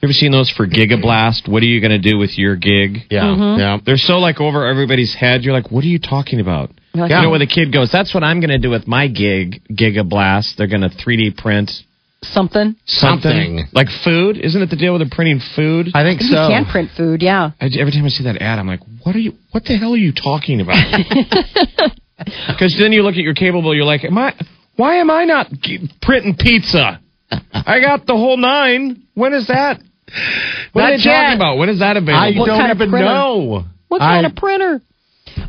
You 0.00 0.06
ever 0.08 0.12
seen 0.14 0.32
those 0.32 0.50
for 0.50 0.66
Gigablast? 0.66 1.48
What 1.48 1.62
are 1.62 1.66
you 1.66 1.80
going 1.80 1.96
to 2.00 2.10
do 2.10 2.16
with 2.16 2.38
your 2.38 2.56
gig? 2.56 2.90
yeah, 3.10 3.24
Mm-hmm. 3.24 3.60
yeah. 3.60 3.78
They're 3.84 3.98
so 3.98 4.18
like 4.18 4.40
over 4.40 4.66
everybody's 4.66 5.14
head. 5.14 5.42
You're 5.44 5.52
like, 5.60 5.70
what 5.70 5.84
are 5.84 5.88
you 5.88 5.98
talking 5.98 6.40
about? 6.40 6.70
You're 6.92 7.02
like, 7.04 7.10
You 7.10 7.22
know, 7.22 7.30
where 7.30 7.38
the 7.38 7.46
kid 7.46 7.72
goes, 7.72 7.90
that's 7.92 8.12
what 8.14 8.24
I'm 8.24 8.40
going 8.40 8.50
to 8.50 8.58
do 8.58 8.70
with 8.70 8.86
my 8.86 9.06
gig, 9.08 9.62
Gigablast. 9.70 10.56
They're 10.56 10.66
going 10.66 10.82
to 10.82 10.88
3D 10.90 11.36
print 11.36 11.70
Something. 12.22 12.76
something. 12.84 13.30
Something. 13.30 13.66
Like 13.72 13.88
food. 14.04 14.36
Isn't 14.36 14.60
it 14.60 14.68
the 14.70 14.76
deal 14.76 14.92
with 14.92 15.08
the 15.08 15.14
printing 15.14 15.40
food? 15.56 15.88
I 15.94 16.02
think 16.02 16.20
You 16.20 16.28
so. 16.28 16.48
can 16.48 16.66
print 16.66 16.90
food, 16.96 17.22
yeah. 17.22 17.52
I, 17.60 17.66
every 17.78 17.92
time 17.92 18.04
I 18.04 18.08
see 18.08 18.24
that 18.24 18.42
ad, 18.42 18.58
I'm 18.58 18.66
like, 18.66 18.80
what 19.04 19.14
are 19.16 19.20
you? 19.20 19.32
What 19.52 19.64
the 19.64 19.76
hell 19.76 19.94
are 19.94 19.96
you 19.96 20.12
talking 20.12 20.60
about? 20.60 20.76
Because 22.48 22.76
then 22.78 22.92
you 22.92 23.02
look 23.02 23.12
at 23.14 23.22
your 23.22 23.32
cable 23.32 23.62
bill, 23.62 23.74
you're 23.74 23.86
like, 23.86 24.04
am 24.04 24.18
I? 24.18 24.34
Why 24.76 24.96
am 24.96 25.10
I 25.10 25.24
not 25.24 25.50
g- 25.62 25.88
printing 26.02 26.36
pizza? 26.38 27.00
I 27.30 27.80
got 27.80 28.06
the 28.06 28.12
whole 28.12 28.36
nine. 28.36 29.04
When 29.14 29.32
is 29.32 29.46
that? 29.46 29.80
What 30.72 30.82
are 30.82 30.90
Not 30.90 30.96
they 30.98 31.02
talking 31.02 31.36
about? 31.36 31.56
When 31.56 31.70
is 31.70 31.78
that 31.78 31.96
I 31.96 32.00
available? 32.00 32.40
What 32.40 32.46
don't 32.48 32.70
even 32.70 32.90
know. 32.90 33.64
What 33.88 34.00
kind 34.00 34.26
I- 34.26 34.28
of 34.28 34.36
printer? 34.36 34.82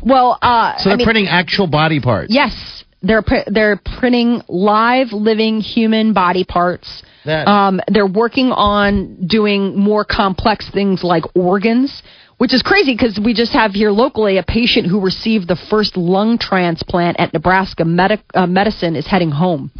Well, 0.02 0.38
uh, 0.42 0.76
So 0.78 0.84
they're 0.88 0.92
I 0.94 0.96
mean, 0.96 1.04
printing 1.06 1.28
actual 1.28 1.66
body 1.66 2.00
parts. 2.00 2.32
Yes, 2.32 2.84
they're 3.02 3.22
pr- 3.22 3.46
they're 3.48 3.80
printing 3.98 4.42
live, 4.48 5.12
living 5.12 5.60
human 5.60 6.12
body 6.12 6.44
parts. 6.44 7.02
That- 7.24 7.46
Um, 7.48 7.80
they're 7.88 8.06
working 8.06 8.50
on 8.52 9.26
doing 9.26 9.78
more 9.78 10.04
complex 10.04 10.68
things 10.70 11.04
like 11.04 11.24
organs, 11.36 12.02
which 12.38 12.52
is 12.52 12.62
crazy 12.62 12.92
because 12.94 13.18
we 13.20 13.32
just 13.34 13.52
have 13.52 13.72
here 13.74 13.90
locally 13.92 14.38
a 14.38 14.42
patient 14.42 14.86
who 14.88 14.98
received 15.00 15.46
the 15.48 15.56
first 15.56 15.96
lung 15.96 16.38
transplant 16.38 17.18
at 17.20 17.32
Nebraska 17.32 17.84
Medic- 17.84 18.24
uh, 18.34 18.46
Medicine 18.46 18.96
is 18.96 19.06
heading 19.06 19.30
home. 19.30 19.70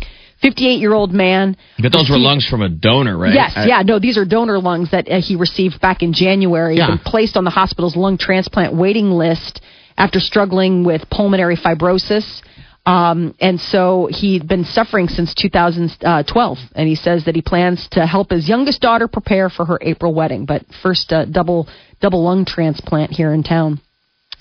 58 0.40 0.80
year 0.80 0.92
old 0.92 1.12
man. 1.12 1.56
But 1.78 1.92
those 1.92 2.08
were 2.10 2.14
received- 2.14 2.24
lungs 2.26 2.46
from 2.46 2.62
a 2.62 2.68
donor, 2.68 3.16
right? 3.16 3.32
Yes, 3.32 3.52
yeah, 3.56 3.82
no, 3.82 4.00
these 4.00 4.18
are 4.18 4.24
donor 4.24 4.58
lungs 4.58 4.90
that 4.90 5.08
uh, 5.08 5.20
he 5.20 5.36
received 5.36 5.80
back 5.80 6.02
in 6.02 6.12
January. 6.12 6.76
Yeah. 6.78 6.88
Been 6.88 6.98
placed 6.98 7.36
on 7.36 7.44
the 7.44 7.50
hospital's 7.50 7.94
lung 7.96 8.18
transplant 8.18 8.74
waiting 8.74 9.10
list 9.12 9.60
after 9.96 10.20
struggling 10.20 10.84
with 10.84 11.08
pulmonary 11.10 11.56
fibrosis. 11.56 12.42
Um, 12.84 13.34
and 13.40 13.60
so 13.60 14.08
he'd 14.10 14.48
been 14.48 14.64
suffering 14.64 15.08
since 15.08 15.34
2012. 15.34 16.58
And 16.74 16.88
he 16.88 16.96
says 16.96 17.24
that 17.26 17.36
he 17.36 17.42
plans 17.42 17.88
to 17.92 18.06
help 18.06 18.30
his 18.30 18.48
youngest 18.48 18.80
daughter 18.80 19.06
prepare 19.06 19.48
for 19.48 19.64
her 19.66 19.78
April 19.80 20.12
wedding. 20.14 20.46
But 20.46 20.64
first, 20.82 21.12
uh, 21.12 21.26
double 21.26 21.68
double 22.00 22.24
lung 22.24 22.44
transplant 22.44 23.12
here 23.12 23.32
in 23.32 23.42
town. 23.44 23.80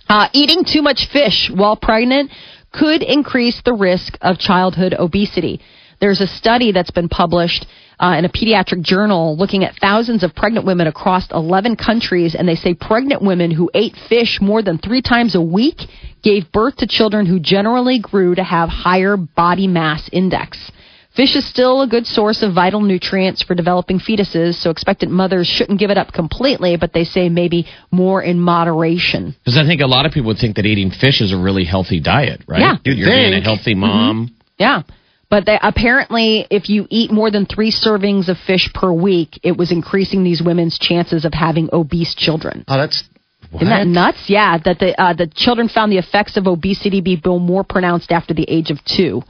Uh, 0.10 0.27
eating 0.34 0.63
too 0.65 0.81
much 0.81 1.08
fish 1.13 1.50
while 1.53 1.75
pregnant 1.75 2.31
could 2.74 3.03
increase 3.03 3.62
the 3.63 3.74
risk 3.74 4.17
of 4.22 4.39
childhood 4.39 4.93
obesity. 4.98 5.62
There's 6.00 6.22
a 6.22 6.27
study 6.27 6.72
that's 6.72 6.91
been 6.91 7.10
published 7.10 7.65
uh, 8.01 8.15
in 8.17 8.25
a 8.25 8.29
pediatric 8.29 8.81
journal 8.81 9.38
looking 9.38 9.63
at 9.63 9.75
thousands 9.79 10.24
of 10.24 10.34
pregnant 10.34 10.65
women 10.65 10.88
across 10.88 11.29
11 11.31 11.75
countries, 11.75 12.36
and 12.36 12.48
they 12.48 12.55
say 12.55 12.74
pregnant 12.74 13.22
women 13.22 13.51
who 13.51 13.70
ate 13.74 13.96
fish 14.10 14.39
more 14.41 14.63
than 14.63 14.79
three 14.79 15.01
times 15.01 15.36
a 15.36 15.41
week 15.41 15.81
gave 16.24 16.51
birth 16.51 16.77
to 16.77 16.88
children 16.88 17.25
who 17.25 17.39
generally 17.39 18.00
grew 18.00 18.34
to 18.34 18.43
have 18.43 18.70
higher 18.70 19.15
body 19.17 19.67
mass 19.67 20.10
index. 20.12 20.72
Fish 21.15 21.36
is 21.36 21.48
still 21.48 21.81
a 21.81 21.88
good 21.88 22.05
source 22.05 22.41
of 22.41 22.55
vital 22.55 22.79
nutrients 22.79 23.43
for 23.43 23.53
developing 23.53 24.00
fetuses, 24.00 24.55
so 24.55 24.70
expectant 24.70 25.12
mothers 25.12 25.46
shouldn't 25.46 25.77
give 25.77 25.89
it 25.89 25.98
up 25.98 26.13
completely, 26.13 26.77
but 26.77 26.93
they 26.93 27.03
say 27.03 27.27
maybe 27.27 27.67
more 27.91 28.24
in 28.24 28.39
moderation. 28.39 29.36
Because 29.43 29.58
I 29.58 29.65
think 29.65 29.81
a 29.81 29.88
lot 29.88 30.05
of 30.05 30.13
people 30.13 30.27
would 30.27 30.38
think 30.38 30.55
that 30.55 30.65
eating 30.65 30.89
fish 30.89 31.20
is 31.20 31.34
a 31.34 31.38
really 31.38 31.65
healthy 31.65 32.00
diet, 32.00 32.41
right? 32.48 32.62
Yeah. 32.62 32.75
You're 32.86 32.96
You'd 32.96 33.05
being 33.08 33.34
a 33.34 33.41
healthy 33.41 33.75
mom. 33.75 34.34
Yeah. 34.58 34.84
But 35.32 35.46
they, 35.46 35.58
apparently, 35.62 36.46
if 36.52 36.70
you 36.70 36.86
eat 36.90 37.10
more 37.10 37.32
than 37.32 37.46
three 37.46 37.72
servings 37.72 38.28
of 38.28 38.38
fish 38.38 38.70
per 38.74 38.92
week, 38.92 39.40
it 39.44 39.56
was 39.56 39.72
increasing 39.72 40.26
these 40.26 40.42
women's 40.42 40.78
chances 40.78 41.24
of 41.24 41.34
having 41.34 41.70
obese 41.72 42.14
children. 42.14 42.66
Oh, 42.68 42.78
that's. 42.78 43.06
What? 43.50 43.64
Isn't 43.64 43.70
that 43.70 43.88
nuts? 43.88 44.26
Yeah, 44.28 44.58
that 44.66 44.80
the 44.80 45.02
uh, 45.02 45.14
the 45.14 45.28
children 45.28 45.70
found 45.70 45.92
the 45.92 45.98
effects 45.98 46.36
of 46.36 46.48
obesity 46.48 47.00
be 47.00 47.20
more 47.26 47.64
pronounced 47.64 48.12
after 48.12 48.34
the 48.34 48.46
age 48.50 48.72
of 48.72 48.84
two. 48.84 49.24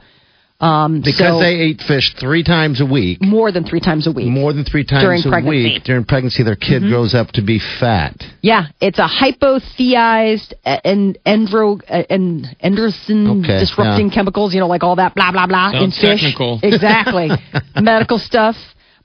Um, 0.62 1.00
Because 1.00 1.18
so 1.34 1.40
they 1.40 1.56
ate 1.58 1.80
fish 1.82 2.14
three 2.20 2.44
times 2.44 2.80
a 2.80 2.86
week, 2.86 3.20
more 3.20 3.50
than 3.50 3.64
three 3.64 3.80
times 3.80 4.06
a 4.06 4.12
week. 4.12 4.28
more 4.28 4.52
than 4.52 4.64
three 4.64 4.84
times 4.84 5.02
During 5.02 5.20
a 5.20 5.28
pregnancy. 5.28 5.58
Mm-hmm. 5.58 5.74
week 5.74 5.82
during 5.84 6.04
pregnancy, 6.04 6.42
their 6.44 6.54
kid 6.54 6.82
grows 6.82 7.14
up 7.14 7.32
to 7.32 7.42
be 7.42 7.58
fat. 7.80 8.14
Yeah, 8.42 8.66
it's 8.80 9.00
a 9.00 9.08
hypotheized 9.08 10.52
uh, 10.64 10.78
and 10.84 11.18
endro 11.26 11.80
uh, 11.88 12.04
and 12.10 12.46
endocrine 12.60 13.42
Okay, 13.42 13.60
disrupting 13.60 14.08
yeah. 14.08 14.14
chemicals. 14.14 14.54
You 14.54 14.60
know, 14.60 14.68
like 14.68 14.82
all 14.84 14.96
that 14.96 15.14
blah 15.14 15.32
blah 15.32 15.46
blah 15.46 15.72
in 15.82 15.90
fish. 15.90 16.20
technical. 16.22 16.60
Exactly, 16.72 17.28
medical 17.80 18.18
stuff. 18.18 18.56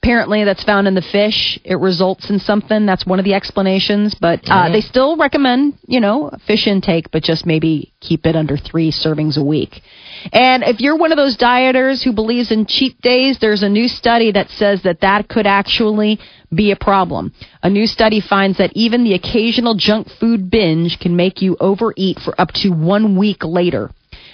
Apparently, 0.03 0.43
that's 0.43 0.63
found 0.63 0.87
in 0.87 0.93
the 0.93 1.01
fish. 1.01 1.59
It 1.65 1.79
results 1.79 2.29
in 2.29 2.37
something. 2.39 2.85
That's 2.85 3.05
one 3.05 3.17
of 3.17 3.25
the 3.25 3.33
explanations. 3.33 4.13
But 4.13 4.41
uh, 4.47 4.69
they 4.71 4.81
still 4.81 5.17
recommend, 5.17 5.73
you 5.87 5.99
know, 5.99 6.29
fish 6.45 6.67
intake, 6.67 7.09
but 7.11 7.23
just 7.23 7.47
maybe 7.47 7.93
keep 7.99 8.27
it 8.27 8.35
under 8.35 8.57
three 8.57 8.91
servings 8.91 9.37
a 9.37 9.43
week. 9.43 9.81
And 10.31 10.63
if 10.63 10.79
you're 10.79 10.97
one 10.97 11.11
of 11.11 11.17
those 11.17 11.37
dieters 11.37 12.03
who 12.03 12.13
believes 12.13 12.51
in 12.51 12.65
cheat 12.65 12.99
days, 13.01 13.37
there's 13.39 13.63
a 13.63 13.69
new 13.69 13.87
study 13.87 14.31
that 14.31 14.49
says 14.49 14.83
that 14.83 15.01
that 15.01 15.27
could 15.27 15.47
actually 15.47 16.19
be 16.53 16.71
a 16.71 16.75
problem. 16.75 17.33
A 17.63 17.69
new 17.69 17.87
study 17.87 18.21
finds 18.21 18.57
that 18.57 18.71
even 18.73 19.03
the 19.03 19.13
occasional 19.13 19.75
junk 19.75 20.07
food 20.19 20.49
binge 20.49 20.97
can 20.99 21.15
make 21.15 21.41
you 21.41 21.57
overeat 21.59 22.19
for 22.19 22.39
up 22.39 22.51
to 22.55 22.69
one 22.69 23.17
week 23.17 23.43
later. 23.43 23.91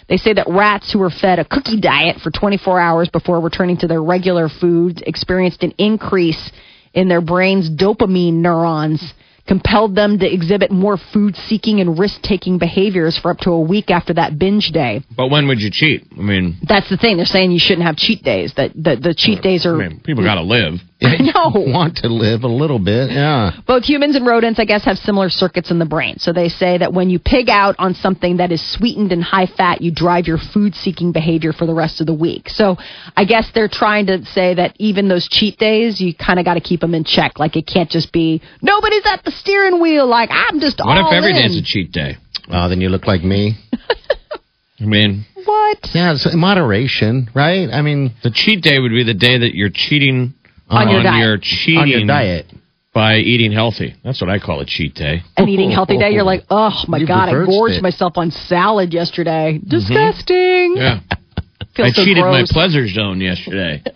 They 0.10 0.18
say 0.18 0.34
that 0.34 0.48
rats 0.50 0.92
who 0.92 1.00
were 1.00 1.10
fed 1.10 1.40
a 1.40 1.46
cookie 1.46 1.80
diet 1.80 2.18
for 2.22 2.30
24 2.30 2.80
hours 2.80 3.10
before 3.10 3.40
returning 3.40 3.78
to 3.78 3.88
their 3.88 4.04
regular 4.04 4.50
food 4.50 5.02
experienced 5.06 5.64
an 5.64 5.74
increase 5.78 6.52
in 6.94 7.08
their 7.08 7.22
brain's 7.22 7.70
dopamine 7.70 8.36
neurons, 8.36 9.14
compelled 9.48 9.96
them 9.96 10.20
to 10.20 10.32
exhibit 10.32 10.72
more 10.72 10.98
food 10.98 11.36
seeking 11.36 11.80
and 11.80 12.00
risk 12.00 12.22
taking 12.22 12.58
behaviors 12.58 13.18
for 13.18 13.32
up 13.32 13.38
to 13.40 13.52
a 13.52 13.60
week 13.60 13.92
after 13.92 14.14
that 14.14 14.40
binge 14.40 14.70
day. 14.70 15.04
But 15.16 15.28
when 15.28 15.48
would 15.48 15.60
you 15.60 15.70
cheat? 15.72 16.08
I 16.12 16.22
mean, 16.22 16.58
That's 16.68 16.90
the 16.90 16.98
thing. 16.98 17.18
They're 17.18 17.26
saying 17.26 17.52
you 17.52 17.60
shouldn't 17.60 17.86
have 17.86 17.98
cheat 17.98 18.24
days. 18.24 18.54
That 18.56 18.72
the, 18.74 18.96
the 18.96 19.14
cheat 19.14 19.42
days 19.42 19.66
are 19.66 19.76
I 19.76 19.90
mean 19.90 20.00
people 20.00 20.24
got 20.24 20.36
to 20.36 20.44
live. 20.44 20.80
I 21.08 21.18
know. 21.18 21.52
Want 21.56 21.98
to 21.98 22.08
live 22.08 22.44
a 22.44 22.48
little 22.48 22.80
bit, 22.80 23.12
yeah. 23.12 23.52
Both 23.68 23.84
humans 23.84 24.16
and 24.16 24.26
rodents, 24.26 24.60
I 24.60 24.66
guess, 24.66 24.86
have 24.86 24.98
similar 24.98 25.30
circuits 25.30 25.70
in 25.72 25.80
the 25.80 25.86
brain. 25.86 26.18
So 26.20 26.32
they 26.34 26.50
say 26.50 26.78
that 26.78 26.94
when 26.94 27.10
you 27.10 27.20
pig 27.20 27.50
out 27.50 27.76
on 27.78 27.94
something 27.94 28.38
that 28.38 28.52
is 28.52 28.62
sweetened 28.74 29.12
and 29.12 29.24
high 29.24 29.46
fat, 29.48 29.82
you 29.82 29.92
drive 29.94 30.28
your 30.28 30.38
food 30.38 30.76
seeking 30.76 31.12
behavior 31.12 31.52
for 31.54 31.66
the 31.66 31.74
rest 31.74 32.00
of 32.02 32.08
the 32.08 32.14
week. 32.14 32.50
So 32.50 32.78
I 33.18 33.26
guess 33.26 33.50
they're 33.54 33.68
trying 33.68 34.08
to 34.08 34.24
say 34.26 34.54
that 34.56 34.76
even 34.80 35.08
those 35.08 35.28
cheat 35.28 35.58
days, 35.60 36.00
you 36.00 36.14
kind 36.16 36.40
of 36.40 36.46
got 36.46 36.54
to 36.56 36.62
keep 36.62 36.80
them 36.82 36.94
in 36.96 37.04
check. 37.04 37.38
Like 37.40 37.56
it 37.56 37.68
can't 37.68 37.90
just 37.90 38.12
be 38.14 38.42
nobody's 38.62 39.06
at 39.06 39.24
the 39.24 39.32
steering 39.32 39.82
wheel. 39.82 40.08
Like 40.08 40.30
I'm 40.32 40.60
just 40.60 40.80
What 40.80 40.98
all 40.98 41.10
if 41.12 41.14
every 41.14 41.32
in. 41.32 41.36
day's 41.48 41.58
a 41.58 41.64
cheat 41.64 41.92
day? 41.92 42.18
Oh, 42.50 42.70
then 42.70 42.82
you 42.82 42.90
look 42.90 43.08
like 43.08 43.24
me. 43.24 43.58
I 44.80 44.86
mean, 44.86 45.26
What? 45.46 45.78
Yeah, 45.94 46.14
it's 46.14 46.28
moderation, 46.36 47.30
right? 47.34 47.70
I 47.72 47.82
mean, 47.82 48.14
the 48.24 48.32
cheat 48.32 48.62
day 48.62 48.80
would 48.80 48.90
be 48.92 49.04
the 49.04 49.14
day 49.14 49.38
that 49.38 49.56
you're 49.56 49.70
cheating 49.74 50.34
On 50.70 50.88
uh, 50.88 50.92
your 50.92 51.04
diet. 51.04 51.42
cheating 51.42 51.80
on 51.80 51.88
your 51.88 52.06
diet. 52.06 52.46
by 52.94 53.18
eating 53.18 53.52
healthy. 53.52 53.96
That's 54.04 54.22
what 54.22 54.30
I 54.30 54.40
call 54.40 54.60
a 54.62 54.66
cheat 54.66 54.96
day. 54.96 55.22
An 55.38 55.48
eating 55.50 55.72
healthy 55.72 55.98
day, 55.98 56.12
you're 56.12 56.24
like, 56.24 56.44
oh 56.50 56.72
my 56.88 56.98
You 57.00 57.08
god, 57.08 57.30
I 57.30 57.46
gorged 57.46 57.76
it. 57.76 57.82
myself 57.84 58.14
on 58.18 58.32
salad 58.32 58.94
yesterday. 58.94 59.60
Mm-hmm. 59.60 59.70
Disgusting. 59.70 60.76
Yeah. 60.78 61.00
Feels 61.76 61.88
I 61.90 61.92
so 61.92 62.04
cheated 62.06 62.24
my 62.24 62.40
gross. 62.42 62.52
pleasure 62.52 62.88
zone 62.88 63.20
yesterday. 63.20 63.82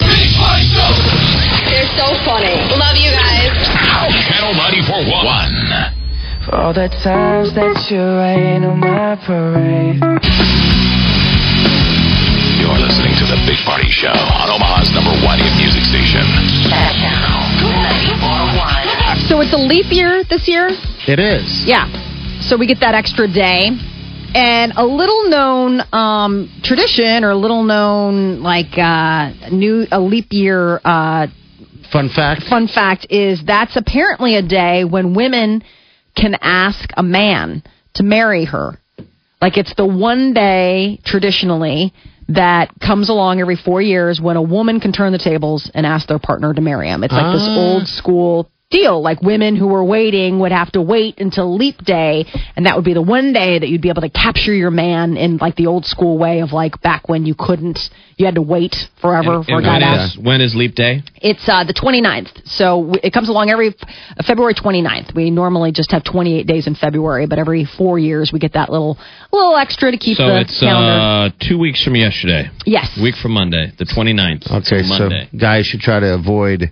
They're 0.00 1.86
so 1.96 2.06
funny. 2.26 2.56
Love 2.74 2.96
you 2.96 3.10
guys. 3.14 3.54
Channel 4.28 4.54
941. 4.54 6.44
For 6.46 6.54
all 6.56 6.72
the 6.72 6.88
times 7.04 7.54
that 7.54 7.90
you 7.90 8.00
rain 8.00 8.64
on 8.64 8.80
my 8.80 9.16
parade. 9.26 10.79
You're 12.70 12.86
listening 12.86 13.14
to 13.18 13.26
The 13.26 13.38
Big 13.46 13.58
Party 13.66 13.90
Show 13.90 14.08
on 14.14 14.48
Omaha's 14.50 14.90
number 14.94 15.10
one 15.26 15.38
hit 15.38 15.52
music 15.58 15.82
station. 15.84 16.22
So 19.28 19.40
it's 19.40 19.52
a 19.52 19.58
leap 19.58 19.86
year 19.90 20.22
this 20.24 20.46
year. 20.48 20.68
It 21.06 21.18
is. 21.18 21.64
Yeah. 21.66 21.86
So 22.42 22.56
we 22.56 22.66
get 22.66 22.80
that 22.80 22.94
extra 22.94 23.26
day. 23.28 23.70
And 24.34 24.72
a 24.76 24.84
little 24.84 25.28
known 25.28 25.80
um, 25.92 26.48
tradition 26.62 27.24
or 27.24 27.30
a 27.30 27.36
little 27.36 27.64
known 27.64 28.42
like 28.42 28.78
uh, 28.78 29.32
new 29.50 29.86
a 29.90 30.00
leap 30.00 30.26
year 30.30 30.80
uh, 30.84 31.26
Fun 31.92 32.08
fact. 32.08 32.44
fun 32.44 32.68
fact 32.68 33.08
is 33.10 33.42
that's 33.44 33.76
apparently 33.76 34.36
a 34.36 34.42
day 34.42 34.84
when 34.84 35.14
women 35.14 35.64
can 36.16 36.36
ask 36.40 36.88
a 36.96 37.02
man 37.02 37.64
to 37.94 38.04
marry 38.04 38.44
her. 38.44 38.78
Like 39.42 39.56
it's 39.56 39.74
the 39.74 39.86
one 39.86 40.32
day 40.34 41.00
traditionally 41.04 41.92
that 42.34 42.70
comes 42.80 43.08
along 43.08 43.40
every 43.40 43.56
four 43.56 43.82
years 43.82 44.20
when 44.20 44.36
a 44.36 44.42
woman 44.42 44.80
can 44.80 44.92
turn 44.92 45.12
the 45.12 45.18
tables 45.18 45.70
and 45.74 45.84
ask 45.86 46.06
their 46.08 46.18
partner 46.18 46.54
to 46.54 46.60
marry 46.60 46.88
him. 46.88 47.02
It's 47.04 47.12
like 47.12 47.32
this 47.32 47.46
Ah. 47.46 47.56
old 47.58 47.88
school 47.88 48.50
deal. 48.70 49.02
Like 49.02 49.20
women 49.20 49.56
who 49.56 49.66
were 49.66 49.84
waiting 49.84 50.38
would 50.40 50.52
have 50.52 50.70
to 50.72 50.80
wait 50.82 51.18
until 51.20 51.54
leap 51.56 51.78
day, 51.84 52.24
and 52.56 52.66
that 52.66 52.76
would 52.76 52.84
be 52.84 52.94
the 52.94 53.02
one 53.02 53.32
day 53.32 53.58
that 53.58 53.68
you'd 53.68 53.82
be 53.82 53.88
able 53.90 54.02
to 54.02 54.08
capture 54.08 54.54
your 54.54 54.70
man 54.70 55.16
in 55.16 55.36
like 55.36 55.56
the 55.56 55.66
old 55.66 55.84
school 55.84 56.16
way 56.18 56.40
of 56.40 56.52
like 56.52 56.80
back 56.80 57.08
when 57.08 57.26
you 57.26 57.34
couldn't, 57.36 57.78
you 58.16 58.26
had 58.26 58.36
to 58.36 58.42
wait 58.42 58.74
forever 59.00 59.36
And- 59.36 59.44
for 59.46 59.58
a 59.58 59.62
guy 59.62 59.72
when 59.72 59.80
to 59.80 59.86
ask. 59.86 60.14
is- 60.16 60.18
when 60.24 60.40
is 60.40 60.54
leap 60.54 60.74
day? 60.76 61.02
It's 61.20 61.46
uh, 61.48 61.64
the 61.64 61.74
29th. 61.74 62.30
So 62.46 62.80
w- 62.82 63.00
it 63.02 63.12
comes 63.12 63.28
along 63.28 63.50
every 63.50 63.68
uh, 63.68 64.22
February 64.24 64.54
29th. 64.54 65.14
We 65.14 65.30
normally 65.30 65.72
just 65.72 65.90
have 65.90 66.04
28 66.04 66.46
days 66.46 66.66
in 66.66 66.74
February, 66.76 67.26
but 67.26 67.38
every 67.38 67.64
four 67.64 67.98
years 67.98 68.32
we 68.32 68.38
get 68.38 68.52
that 68.54 68.70
little 68.70 68.96
little 69.32 69.56
extra 69.56 69.90
to 69.90 69.98
keep 69.98 70.16
So 70.16 70.26
the 70.28 70.40
it's 70.40 70.60
calendar. 70.60 71.34
uh, 71.34 71.44
two 71.46 71.58
weeks 71.58 71.82
from 71.82 71.96
yesterday. 71.96 72.48
yes. 72.64 72.88
A 72.96 73.02
week 73.02 73.16
from 73.16 73.32
Monday, 73.32 73.72
the 73.78 73.84
29th. 73.84 74.48
Okay, 74.58 74.82
so 74.84 75.08
so 75.08 75.08
guys 75.36 75.66
should 75.66 75.80
try 75.80 75.98
to 76.00 76.14
avoid 76.14 76.70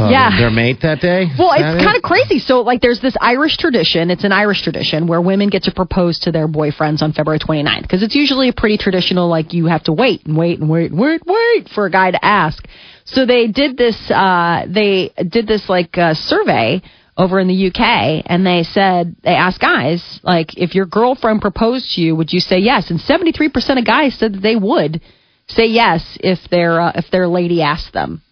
uh, 0.00 0.10
Yeah. 0.10 0.30
their 0.38 0.50
mate 0.50 0.80
that 0.82 1.00
day. 1.00 1.26
Well, 1.38 1.50
that 1.50 1.74
it's 1.74 1.82
it? 1.82 1.84
kind 1.84 1.96
of 1.96 2.02
crazy. 2.02 2.38
So, 2.38 2.60
like, 2.60 2.80
there's 2.80 3.00
this 3.00 3.16
Irish 3.20 3.56
tradition. 3.56 4.10
It's 4.10 4.24
an 4.24 4.32
Irish 4.32 4.62
tradition 4.62 5.06
where 5.06 5.20
women 5.20 5.48
get 5.48 5.64
to 5.64 5.72
propose 5.72 6.18
to 6.20 6.32
their 6.32 6.48
boyfriends 6.48 7.02
on 7.02 7.12
February 7.12 7.38
29th 7.38 7.82
because 7.82 8.02
it's 8.02 8.14
usually 8.14 8.48
a 8.48 8.52
pretty 8.52 8.78
traditional, 8.78 9.28
like, 9.28 9.52
you 9.52 9.66
have 9.66 9.84
to 9.84 9.92
wait 9.92 10.24
and 10.26 10.36
wait 10.36 10.58
and 10.58 10.68
wait 10.68 10.90
and 10.90 11.00
wait, 11.00 11.20
wait 11.26 11.68
for 11.74 11.86
a 11.86 11.90
guy 11.90 12.10
to 12.10 12.24
ask. 12.24 12.64
So 13.04 13.26
they 13.26 13.46
did 13.48 13.76
this. 13.76 13.96
Uh, 14.10 14.66
they 14.68 15.10
did 15.28 15.46
this 15.46 15.68
like 15.68 15.98
uh, 15.98 16.14
survey 16.14 16.80
over 17.16 17.40
in 17.40 17.48
the 17.48 17.66
UK, 17.66 18.22
and 18.26 18.46
they 18.46 18.62
said 18.62 19.16
they 19.24 19.34
asked 19.34 19.60
guys 19.60 20.20
like, 20.22 20.56
if 20.56 20.74
your 20.74 20.86
girlfriend 20.86 21.40
proposed 21.42 21.94
to 21.94 22.00
you, 22.00 22.14
would 22.16 22.32
you 22.32 22.40
say 22.40 22.58
yes? 22.58 22.88
And 22.90 23.00
seventy 23.00 23.32
three 23.32 23.48
percent 23.48 23.78
of 23.80 23.84
guys 23.84 24.14
said 24.16 24.34
that 24.34 24.42
they 24.42 24.54
would 24.56 25.00
say 25.48 25.66
yes 25.66 26.16
if 26.20 26.38
their 26.50 26.80
uh, 26.80 26.92
if 26.94 27.10
their 27.10 27.26
lady 27.26 27.62
asked 27.62 27.92
them. 27.92 28.22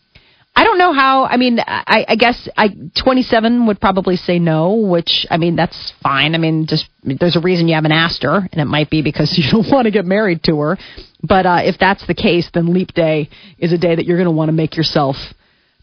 I 0.59 0.65
don't 0.65 0.77
know 0.77 0.93
how. 0.93 1.23
I 1.23 1.37
mean, 1.37 1.61
I, 1.65 2.05
I 2.09 2.17
guess 2.17 2.49
I 2.57 2.71
27 3.01 3.69
would 3.69 3.81
probably 3.81 4.17
say 4.17 4.41
no, 4.41 4.75
which 4.75 5.25
I 5.31 5.37
mean 5.37 5.55
that's 5.55 5.93
fine. 6.03 6.35
I 6.35 6.39
mean, 6.39 6.67
just 6.67 6.89
there's 7.05 7.37
a 7.37 7.41
reason 7.41 7.69
you 7.69 7.77
haven't 7.77 7.93
asked 7.93 8.25
her, 8.25 8.39
and 8.39 8.61
it 8.61 8.65
might 8.65 8.91
be 8.91 9.01
because 9.01 9.33
you 9.39 9.49
don't 9.49 9.71
want 9.71 9.85
to 9.85 9.93
get 9.93 10.05
married 10.05 10.43
to 10.47 10.59
her. 10.59 10.79
But 11.23 11.47
uh, 11.47 11.61
if 11.63 11.79
that's 11.79 12.05
the 12.09 12.15
case, 12.15 12.51
then 12.53 12.75
Leap 12.75 12.93
Day 12.93 13.31
is 13.57 13.73
a 13.73 13.79
day 13.79 13.95
that 13.95 14.05
you're 14.05 14.17
going 14.17 14.27
to 14.27 14.33
want 14.33 14.49
to 14.49 14.53
make 14.53 14.77
yourself 14.77 15.15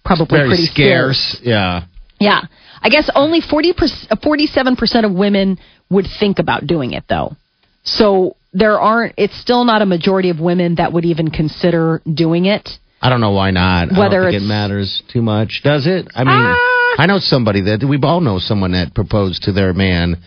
probably 0.04 0.40
Very 0.40 0.50
pretty 0.50 0.66
scarce. 0.66 1.40
Yeah. 1.42 1.86
Yeah, 2.20 2.42
I 2.82 2.90
guess 2.90 3.10
only 3.16 3.40
40 3.40 3.76
47 4.22 4.76
percent 4.76 5.06
of 5.06 5.14
women 5.14 5.58
would 5.90 6.08
think 6.20 6.40
about 6.40 6.68
doing 6.68 6.92
it 6.92 7.06
though. 7.08 7.38
So 7.84 8.36
there 8.52 8.78
aren't. 8.78 9.14
It's 9.18 9.40
still 9.40 9.64
not 9.64 9.82
a 9.82 9.86
majority 9.86 10.32
of 10.32 10.42
women 10.42 10.76
that 10.76 10.92
would 10.92 11.06
even 11.06 11.32
consider 11.32 12.02
doing 12.14 12.44
it. 12.44 12.68
I 13.06 13.10
don't 13.10 13.22
know 13.22 13.32
why 13.32 13.52
not. 13.52 13.92
I 13.94 14.00
Whether 14.00 14.22
don't 14.24 14.32
think 14.32 14.44
it 14.44 14.46
matters 14.48 15.04
too 15.14 15.22
much, 15.22 15.62
does 15.64 15.86
it? 15.86 16.08
I 16.16 16.24
mean, 16.24 16.34
Ah. 16.34 16.96
I 16.98 17.06
know 17.08 17.20
somebody 17.20 17.62
that 17.62 17.84
we 17.84 18.00
all 18.02 18.22
know 18.22 18.40
someone 18.40 18.72
that 18.72 18.94
proposed 18.96 19.44
to 19.44 19.52
their 19.52 19.74
man, 19.74 20.18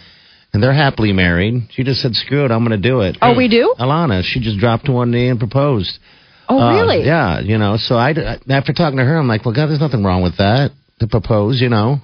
and 0.52 0.62
they're 0.62 0.72
happily 0.74 1.12
married. 1.12 1.62
She 1.70 1.82
just 1.82 2.00
said, 2.02 2.14
"Screw 2.14 2.44
it, 2.44 2.50
I'm 2.50 2.64
going 2.66 2.80
to 2.80 2.88
do 2.88 3.00
it." 3.00 3.16
Oh, 3.22 3.34
we 3.34 3.48
do? 3.48 3.74
Alana, 3.78 4.22
she 4.22 4.40
just 4.40 4.58
dropped 4.58 4.84
to 4.86 4.92
one 4.92 5.10
knee 5.10 5.28
and 5.28 5.38
proposed. 5.38 5.98
Oh, 6.48 6.58
Uh, 6.60 6.72
really? 6.74 7.04
Yeah, 7.04 7.40
you 7.40 7.58
know. 7.58 7.76
So 7.78 7.96
I, 7.96 8.38
after 8.48 8.72
talking 8.72 8.98
to 8.98 9.04
her, 9.04 9.18
I'm 9.18 9.28
like, 9.28 9.44
well, 9.44 9.54
God, 9.54 9.66
there's 9.68 9.80
nothing 9.80 10.04
wrong 10.04 10.22
with 10.22 10.36
that 10.38 10.70
to 11.00 11.06
propose, 11.06 11.60
you 11.60 11.68
know. 11.68 12.00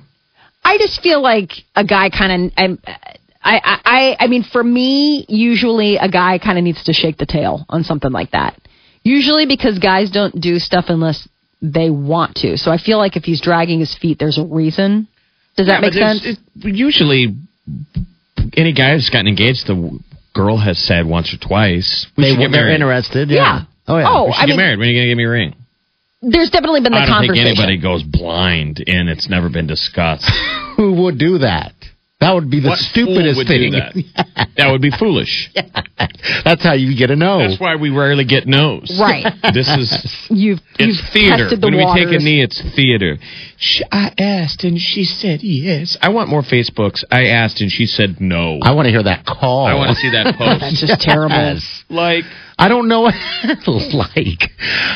I 0.65 0.77
just 0.79 1.01
feel 1.03 1.23
like 1.23 1.53
a 1.77 1.85
guy 1.85 2.09
kind 2.11 2.33
of. 2.33 2.53
I, 2.57 3.57
I, 3.57 3.81
I 3.85 4.17
I 4.21 4.27
mean, 4.29 4.43
for 4.51 4.65
me, 4.65 5.27
usually 5.29 5.97
a 5.99 6.09
guy 6.09 6.39
kind 6.39 6.57
of 6.59 6.65
needs 6.65 6.83
to 6.85 6.93
shake 6.95 7.19
the 7.19 7.27
tail 7.27 7.65
on 7.69 7.85
something 7.85 8.11
like 8.11 8.31
that. 8.33 8.59
Usually 9.05 9.47
because 9.47 9.79
guys 9.79 10.11
don't 10.11 10.41
do 10.41 10.59
stuff 10.59 10.87
unless 10.89 11.29
they 11.63 11.91
want 11.91 12.37
to. 12.37 12.57
So 12.57 12.71
I 12.71 12.79
feel 12.79 12.99
like 12.99 13.17
if 13.17 13.25
he's 13.25 13.41
dragging 13.41 13.79
his 13.81 13.95
feet, 13.97 14.19
there's 14.19 14.39
a 14.39 14.45
reason. 14.45 15.07
Does 15.57 15.67
that 15.69 15.75
Yeah, 15.83 15.89
make 15.89 15.93
sense? 15.95 16.21
It, 16.25 16.39
usually, 16.75 17.35
any 18.57 18.73
guy 18.73 18.93
who's 18.95 19.09
gotten 19.11 19.29
engaged, 19.29 19.67
the 19.67 19.99
girl 20.35 20.57
has 20.59 20.79
said 20.79 21.07
once 21.07 21.33
or 21.33 21.37
twice, 21.39 22.07
"We 22.17 22.25
they, 22.25 22.31
should 22.31 22.39
get 22.39 22.51
married. 22.51 22.53
they're 22.53 22.65
married. 22.65 22.75
interested. 23.05 23.29
Yeah. 23.31 23.37
Yeah. 23.37 23.61
Oh 23.87 23.99
yeah. 23.99 24.05
Oh, 24.09 24.25
We 24.27 24.33
should 24.33 24.39
I 24.43 24.47
get 24.47 24.49
mean- 24.49 24.57
married. 24.57 24.79
When 24.79 24.89
are 24.89 24.91
you 24.91 24.97
going 24.99 25.07
to 25.07 25.11
give 25.11 25.19
me 25.19 25.25
a 25.25 25.31
ring?" 25.31 25.55
There's 26.27 26.49
definitely 26.51 26.81
been 26.81 26.93
the 26.93 27.05
conversation. 27.07 27.13
I 27.13 27.21
don't 27.21 27.29
think 27.29 27.59
conversation. 27.61 27.69
anybody 27.69 27.83
goes 27.83 28.03
blind 28.03 28.83
and 28.87 29.11
it's 29.11 29.29
never 29.29 29.51
been 29.51 29.67
discussed. 29.67 30.25
Who 30.77 31.03
would 31.03 31.19
do 31.19 31.39
that? 31.39 31.73
That 32.25 32.33
would 32.33 32.49
be 32.51 32.61
the 32.61 32.69
What 32.73 32.79
stupidest 32.79 33.35
fool 33.37 33.45
would 33.45 33.47
thing. 33.47 33.73
do 33.73 33.77
that? 33.77 34.49
that 34.57 34.71
would 34.73 34.81
be 34.81 34.91
foolish. 34.91 35.53
That's 36.45 36.63
how 36.65 36.73
you 36.73 36.97
get 36.97 37.11
a 37.11 37.17
no. 37.17 37.39
That's 37.39 37.61
why 37.61 37.77
we 37.77 37.91
rarely 37.91 38.25
get 38.25 38.47
no's. 38.47 38.89
Right. 38.99 39.27
This 39.53 39.69
is 39.69 39.93
You've 40.31 40.59
it's 40.81 40.99
you've 40.99 41.13
theater. 41.13 41.45
tested 41.45 41.61
the 41.61 41.67
When 41.69 41.77
we 41.77 41.85
take 41.95 42.09
a 42.09 42.19
knee, 42.19 42.43
it's 42.43 42.61
theater. 42.75 43.19
She, 43.59 43.85
I 43.93 44.11
asked 44.19 44.65
and 44.65 44.79
she 44.81 45.05
said 45.05 45.43
yes. 45.43 45.97
I 46.01 46.09
want 46.09 46.29
more 46.31 46.43
Facebooks. 46.43 47.05
I 47.13 47.27
asked 47.27 47.61
and 47.61 47.71
she 47.71 47.85
said 47.87 48.21
no. 48.21 48.59
I 48.63 48.73
want 48.73 48.87
to 48.87 48.91
hear 48.91 49.03
that 49.05 49.25
call. 49.27 49.67
I 49.67 49.75
want 49.75 49.91
to 49.91 49.97
see 49.97 50.11
that 50.11 50.35
post. 50.37 50.61
That's 50.61 50.81
just 50.81 51.01
terrible. 51.03 51.37
Yes. 51.37 51.84
Like 51.91 52.25
I 52.59 52.69
don't 52.69 52.89
know 52.89 53.03
like 53.67 54.51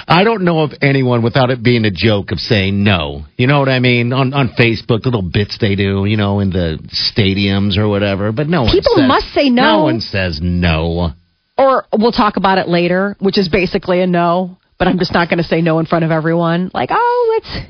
I 0.07 0.25
don't 0.25 0.43
know 0.45 0.61
of 0.61 0.73
anyone 0.81 1.23
without 1.23 1.51
it 1.51 1.63
being 1.63 1.85
a 1.85 1.91
joke 1.91 2.33
of 2.33 2.39
saying 2.39 2.83
no. 2.83 3.25
You 3.37 3.47
know 3.47 3.61
what 3.61 3.69
I 3.69 3.79
mean? 3.79 4.13
On 4.13 4.33
on 4.35 4.51
Facebook, 4.59 5.05
little 5.05 5.23
bits 5.23 5.59
they 5.61 5.75
do, 5.75 6.05
you 6.05 6.17
know, 6.17 6.41
in 6.41 6.51
the 6.51 6.79
stadiums 7.17 7.77
or 7.77 7.89
whatever. 7.89 8.33
But 8.33 8.49
no 8.49 8.63
one 8.63 8.73
People 8.73 8.97
says- 8.97 9.09
must 9.09 9.33
say 9.33 9.51
no. 9.51 9.63
No 9.79 9.83
one 9.85 10.01
says 10.01 10.41
no. 10.43 11.13
or 11.57 11.85
we'll 11.93 12.13
talk 12.13 12.37
about 12.37 12.59
it 12.59 12.69
later, 12.69 13.17
which 13.21 13.39
is 13.39 13.49
basically 13.49 14.01
a 14.01 14.07
no. 14.07 14.57
But 14.79 14.87
I'm 14.89 14.99
just 14.99 15.13
not 15.13 15.29
going 15.29 15.39
to 15.39 15.45
say 15.45 15.61
no 15.61 15.81
in 15.81 15.87
front 15.87 16.05
of 16.05 16.13
everyone. 16.13 16.71
Like, 16.73 16.91
oh, 16.93 17.41
let's 17.43 17.67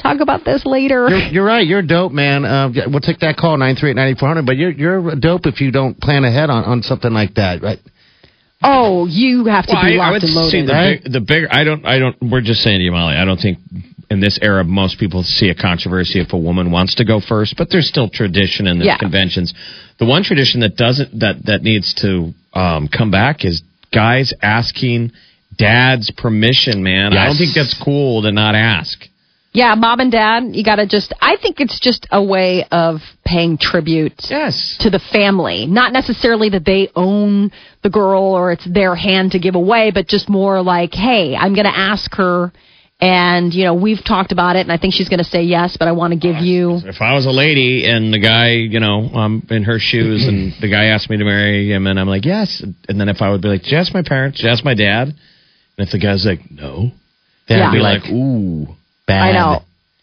talk 0.00 0.20
about 0.20 0.44
this 0.44 0.64
later. 0.64 1.08
You're, 1.08 1.18
you're 1.18 1.44
right. 1.44 1.66
You're 1.66 1.82
dope, 1.82 2.12
man. 2.12 2.44
Uh, 2.44 2.70
we'll 2.86 3.00
take 3.00 3.18
that 3.18 3.36
call 3.36 3.56
nine 3.58 3.74
three 3.74 3.90
eight 3.90 3.96
ninety 3.96 4.16
four 4.18 4.28
hundred. 4.28 4.46
But 4.46 4.56
you're 4.58 4.70
you're 4.70 5.16
dope 5.16 5.46
if 5.46 5.60
you 5.60 5.72
don't 5.72 6.00
plan 6.00 6.22
ahead 6.24 6.50
on, 6.50 6.62
on 6.64 6.82
something 6.82 7.12
like 7.12 7.34
that, 7.34 7.62
right? 7.62 7.80
Oh, 8.64 9.06
you 9.06 9.46
have 9.46 9.66
to 9.66 9.72
Well, 9.74 9.84
be 9.84 9.98
I, 9.98 10.04
I 10.06 10.10
locked 10.10 10.12
would 10.14 10.22
and 10.24 10.30
see 10.50 10.58
loaded. 10.62 10.68
the 10.68 10.72
right? 10.72 11.02
big, 11.02 11.12
the 11.12 11.20
bigger. 11.20 11.48
I 11.50 11.64
don't. 11.64 11.84
I 11.86 11.98
don't. 11.98 12.16
We're 12.22 12.40
just 12.40 12.60
saying 12.62 12.78
to 12.78 12.84
you, 12.84 12.92
Molly. 12.92 13.14
I 13.16 13.24
don't 13.24 13.38
think 13.40 13.58
in 14.10 14.20
this 14.20 14.38
era 14.42 14.62
most 14.64 14.98
people 14.98 15.22
see 15.22 15.48
a 15.48 15.54
controversy 15.54 16.20
if 16.20 16.32
a 16.32 16.38
woman 16.38 16.70
wants 16.70 16.96
to 16.96 17.04
go 17.04 17.20
first, 17.20 17.56
but 17.56 17.68
there's 17.70 17.88
still 17.88 18.08
tradition 18.10 18.66
and 18.66 18.78
there's 18.80 18.86
Yeah. 18.88 18.98
conventions. 18.98 19.54
The 19.98 20.04
one 20.04 20.22
tradition 20.22 20.60
that 20.60 20.76
doesn't 20.76 21.20
that 21.20 21.44
that 21.46 21.62
needs 21.62 21.94
to 22.02 22.34
um, 22.52 22.88
come 22.88 23.10
back 23.10 23.44
is 23.44 23.62
guys 23.92 24.32
asking 24.42 25.12
dad's 25.56 26.10
permission. 26.10 26.82
Man, 26.82 27.12
I 27.14 27.26
don't 27.26 27.36
think 27.36 27.54
that's 27.54 27.74
cool 27.82 28.22
to 28.22 28.32
not 28.32 28.54
ask. 28.54 29.01
Yeah, 29.54 29.74
mom 29.74 30.00
and 30.00 30.10
dad, 30.10 30.44
you 30.56 30.64
got 30.64 30.76
to 30.76 30.86
just. 30.86 31.12
I 31.20 31.36
think 31.36 31.60
it's 31.60 31.78
just 31.78 32.06
a 32.10 32.22
way 32.22 32.64
of 32.72 33.00
paying 33.24 33.58
tribute 33.58 34.14
Yes. 34.30 34.76
to 34.80 34.88
the 34.88 34.98
family. 34.98 35.66
Not 35.66 35.92
necessarily 35.92 36.48
that 36.50 36.64
they 36.64 36.88
own 36.96 37.50
the 37.82 37.90
girl 37.90 38.22
or 38.22 38.52
it's 38.52 38.64
their 38.70 38.94
hand 38.94 39.32
to 39.32 39.38
give 39.38 39.54
away, 39.54 39.90
but 39.92 40.06
just 40.08 40.28
more 40.30 40.62
like, 40.62 40.94
hey, 40.94 41.36
I'm 41.36 41.54
going 41.54 41.66
to 41.66 41.76
ask 41.76 42.14
her. 42.14 42.50
And, 42.98 43.52
you 43.52 43.64
know, 43.64 43.74
we've 43.74 44.02
talked 44.02 44.30
about 44.30 44.54
it, 44.54 44.60
and 44.60 44.70
I 44.70 44.76
think 44.78 44.94
she's 44.94 45.08
going 45.08 45.18
to 45.18 45.24
say 45.24 45.42
yes, 45.42 45.76
but 45.76 45.88
I 45.88 45.92
want 45.92 46.12
to 46.12 46.18
give 46.20 46.36
you. 46.36 46.78
If 46.84 47.00
I 47.02 47.14
was 47.14 47.26
a 47.26 47.30
lady 47.32 47.84
and 47.84 48.14
the 48.14 48.20
guy, 48.20 48.52
you 48.52 48.78
know, 48.78 49.10
I'm 49.12 49.44
in 49.50 49.64
her 49.64 49.80
shoes 49.80 50.24
and 50.28 50.52
the 50.60 50.68
guy 50.70 50.84
asked 50.84 51.10
me 51.10 51.16
to 51.16 51.24
marry 51.24 51.72
him 51.72 51.88
and 51.88 51.98
I'm 51.98 52.06
like, 52.06 52.24
yes. 52.24 52.62
And 52.88 53.00
then 53.00 53.08
if 53.08 53.20
I 53.20 53.30
would 53.30 53.42
be 53.42 53.48
like, 53.48 53.62
did 53.64 53.72
you 53.72 53.78
ask 53.78 53.92
my 53.92 54.02
parents? 54.06 54.38
Did 54.38 54.44
you 54.44 54.50
ask 54.50 54.64
my 54.64 54.74
dad? 54.74 55.08
And 55.08 55.86
if 55.86 55.90
the 55.90 55.98
guy's 55.98 56.24
like, 56.24 56.48
no, 56.48 56.92
then 57.48 57.58
Yeah. 57.58 57.66
I'd 57.68 57.72
be 57.72 57.78
Be 57.78 57.82
like, 57.82 58.02
like, 58.04 58.12
ooh. 58.12 58.68
Bad. 59.06 59.28
I 59.28 59.32
know. 59.32 59.62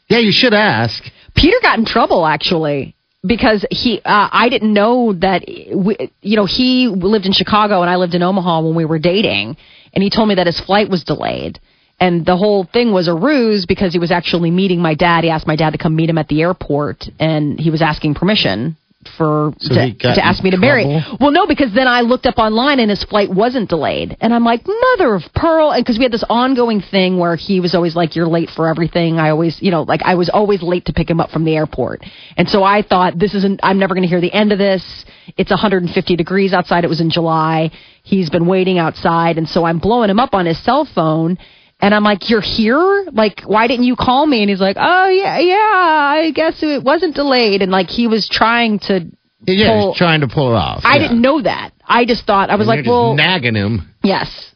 Yeah, 0.10 0.20
you 0.20 0.32
should 0.32 0.54
ask. 0.54 1.04
Peter 1.36 1.58
got 1.62 1.80
in 1.80 1.86
trouble 1.86 2.26
actually 2.26 2.96
because 3.26 3.66
he 3.70 4.00
uh, 4.04 4.30
I 4.32 4.50
didn't 4.50 4.74
know 4.74 5.14
that 5.14 5.44
we, 5.48 6.12
you 6.22 6.36
know 6.36 6.46
he 6.46 6.88
lived 6.88 7.26
in 7.26 7.34
Chicago 7.34 7.82
and 7.82 7.90
I 7.90 7.98
lived 7.98 8.16
in 8.16 8.24
Omaha 8.24 8.62
when 8.62 8.76
we 8.76 8.86
were 8.86 9.00
dating 9.00 9.58
and 9.94 10.04
he 10.04 10.10
told 10.10 10.30
me 10.30 10.36
that 10.36 10.48
his 10.48 10.60
flight 10.60 10.90
was 10.90 11.04
delayed 11.04 11.60
and 12.00 12.26
the 12.26 12.38
whole 12.38 12.64
thing 12.64 12.92
was 12.94 13.08
a 13.08 13.14
ruse 13.14 13.66
because 13.66 13.92
he 13.92 14.00
was 14.00 14.12
actually 14.12 14.52
meeting 14.52 14.82
my 14.82 14.96
dad 14.96 15.24
he 15.24 15.30
asked 15.30 15.48
my 15.48 15.58
dad 15.58 15.72
to 15.72 15.78
come 15.78 15.96
meet 15.96 16.10
him 16.10 16.18
at 16.18 16.30
the 16.30 16.42
airport 16.42 17.10
and 17.20 17.60
he 17.60 17.70
was 17.70 17.82
asking 17.82 18.16
permission 18.16 18.78
for 19.18 19.54
So 19.60 19.74
to, 19.76 19.94
to 19.94 20.26
ask 20.26 20.44
me 20.44 20.52
to 20.52 20.58
marry. 20.58 20.86
Well, 21.20 21.32
no, 21.32 21.48
because 21.48 21.74
then 21.74 21.88
I 21.88 22.02
looked 22.02 22.26
up 22.26 22.38
online 22.38 22.80
and 22.80 22.90
his 22.90 23.04
flight 23.04 23.30
wasn't 23.30 23.70
delayed, 23.70 24.18
and 24.20 24.34
I'm 24.34 24.44
like, 24.44 24.68
mother 24.68 25.16
of 25.16 25.24
pearl, 25.34 25.72
and 25.72 25.84
because 25.84 25.98
we 25.98 26.04
had 26.04 26.12
this 26.12 26.24
ongoing 26.30 26.82
thing 26.82 27.18
where 27.18 27.38
he 27.38 27.62
was 27.62 27.76
always 27.76 27.96
like, 27.96 28.16
"You're 28.16 28.28
late 28.28 28.50
for 28.50 28.68
everything." 28.68 29.18
I 29.18 29.30
always, 29.30 29.62
you 29.62 29.72
know, 29.72 29.84
like 29.84 30.02
I 30.04 30.16
was 30.16 30.30
always 30.30 30.62
late 30.62 30.86
to 30.86 30.94
pick 30.94 31.10
him 31.10 31.22
up 31.22 31.32
from 31.32 31.46
the 31.46 31.56
airport, 31.56 32.04
and 32.36 32.50
so 32.50 32.64
I 32.64 32.82
thought 32.82 33.18
this 33.18 33.34
isn't. 33.36 33.62
I'm 33.64 33.80
never 33.80 33.96
going 33.96 34.04
to 34.04 34.10
hear 34.10 34.22
the 34.22 34.34
end 34.34 34.52
of 34.52 34.58
this. 34.58 35.06
It's 35.38 35.52
150 35.52 36.16
degrees 36.18 36.54
outside. 36.54 36.84
It 36.84 36.90
was 36.90 37.00
in 37.00 37.10
July. 37.10 37.72
He's 38.04 38.30
been 38.30 38.48
waiting 38.48 38.80
outside, 38.80 39.38
and 39.38 39.48
so 39.48 39.64
I'm 39.64 39.80
blowing 39.80 40.10
him 40.10 40.20
up 40.20 40.34
on 40.34 40.46
his 40.46 40.62
cell 40.64 40.86
phone. 40.86 41.38
And 41.82 41.96
I'm 41.96 42.04
like, 42.04 42.30
you're 42.30 42.42
here? 42.42 43.06
Like, 43.14 43.42
why 43.42 43.68
didn't 43.68 43.86
you 43.86 43.96
call 43.96 44.26
me? 44.26 44.42
And 44.42 44.50
he's 44.50 44.60
like, 44.60 44.76
oh 44.80 45.08
yeah, 45.08 45.40
yeah, 45.40 45.56
I 45.56 46.32
guess 46.36 46.62
it 46.62 46.84
wasn't 46.84 47.16
delayed. 47.16 47.62
And 47.62 47.72
like, 47.72 47.88
he 47.88 48.08
was 48.08 48.28
trying 48.28 48.80
to 48.80 49.06
Yeah, 49.46 49.70
pull- 49.80 49.92
he's 49.94 49.98
trying 49.98 50.22
to 50.22 50.28
pull 50.28 50.52
it 50.52 50.56
off. 50.58 50.82
I 50.84 50.96
yeah. 50.98 51.04
didn't 51.04 51.22
know 51.22 51.42
that. 51.42 51.72
I 51.86 52.06
just 52.06 52.26
thought 52.26 52.50
I 52.50 52.56
was 52.56 52.68
And 52.68 52.78
like, 52.80 52.86
well, 52.86 53.14
nagging 53.16 53.56
him. 53.56 53.94
yes, 54.04 54.49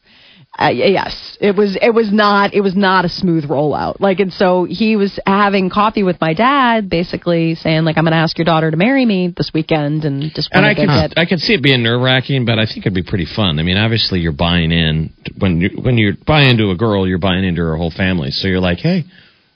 uh, 0.58 0.68
yes. 0.68 1.38
It 1.42 1.56
was. 1.56 1.76
It 1.82 1.89
was 1.94 2.12
not. 2.12 2.54
It 2.54 2.62
was 2.62 2.76
not 2.76 3.06
a 3.06 3.10
smooth 3.10 3.46
rollout. 3.46 4.00
Like, 4.00 4.20
and 4.20 4.32
so 4.32 4.66
he 4.70 4.96
was 4.96 5.20
having 5.26 5.72
coffee 5.72 6.04
with 6.04 6.22
my 6.22 6.34
dad, 6.36 6.89
basically 6.89 7.56
saying 7.56 7.86
like, 7.86 7.98
I'm 7.98 8.04
going 8.04 8.12
to 8.12 8.18
ask 8.18 8.38
your 8.38 8.46
daughter 8.46 8.70
to 8.70 8.78
marry 8.78 9.04
me 9.04 9.34
this 9.36 9.52
weekend, 9.52 10.06
and 10.06 10.32
just 10.34 10.50
And 10.52 10.63
I 10.63 10.76
could. 10.76 11.18
I 11.18 11.26
could 11.26 11.39
see 11.39 11.56
it 11.56 11.63
being 11.63 11.82
nerve 11.82 12.02
wracking, 12.02 12.46
but 12.46 12.60
I 12.60 12.66
think 12.66 12.80
it'd 12.80 12.94
be 12.94 13.04
pretty 13.04 13.26
fun. 13.26 13.60
I 13.60 13.63
mean, 13.63 13.78
obviously 13.78 14.20
you're 14.20 14.32
buying 14.32 14.72
in 14.72 15.13
when 15.38 15.60
you 15.60 15.70
when 15.82 15.98
you 15.98 16.13
buy 16.26 16.44
into 16.44 16.70
a 16.70 16.76
girl, 16.76 17.08
you're 17.08 17.18
buying 17.18 17.44
into 17.44 17.62
her 17.62 17.76
whole 17.76 17.92
family. 17.92 18.30
So 18.30 18.48
you're 18.48 18.60
like, 18.60 18.78
hey, 18.78 19.06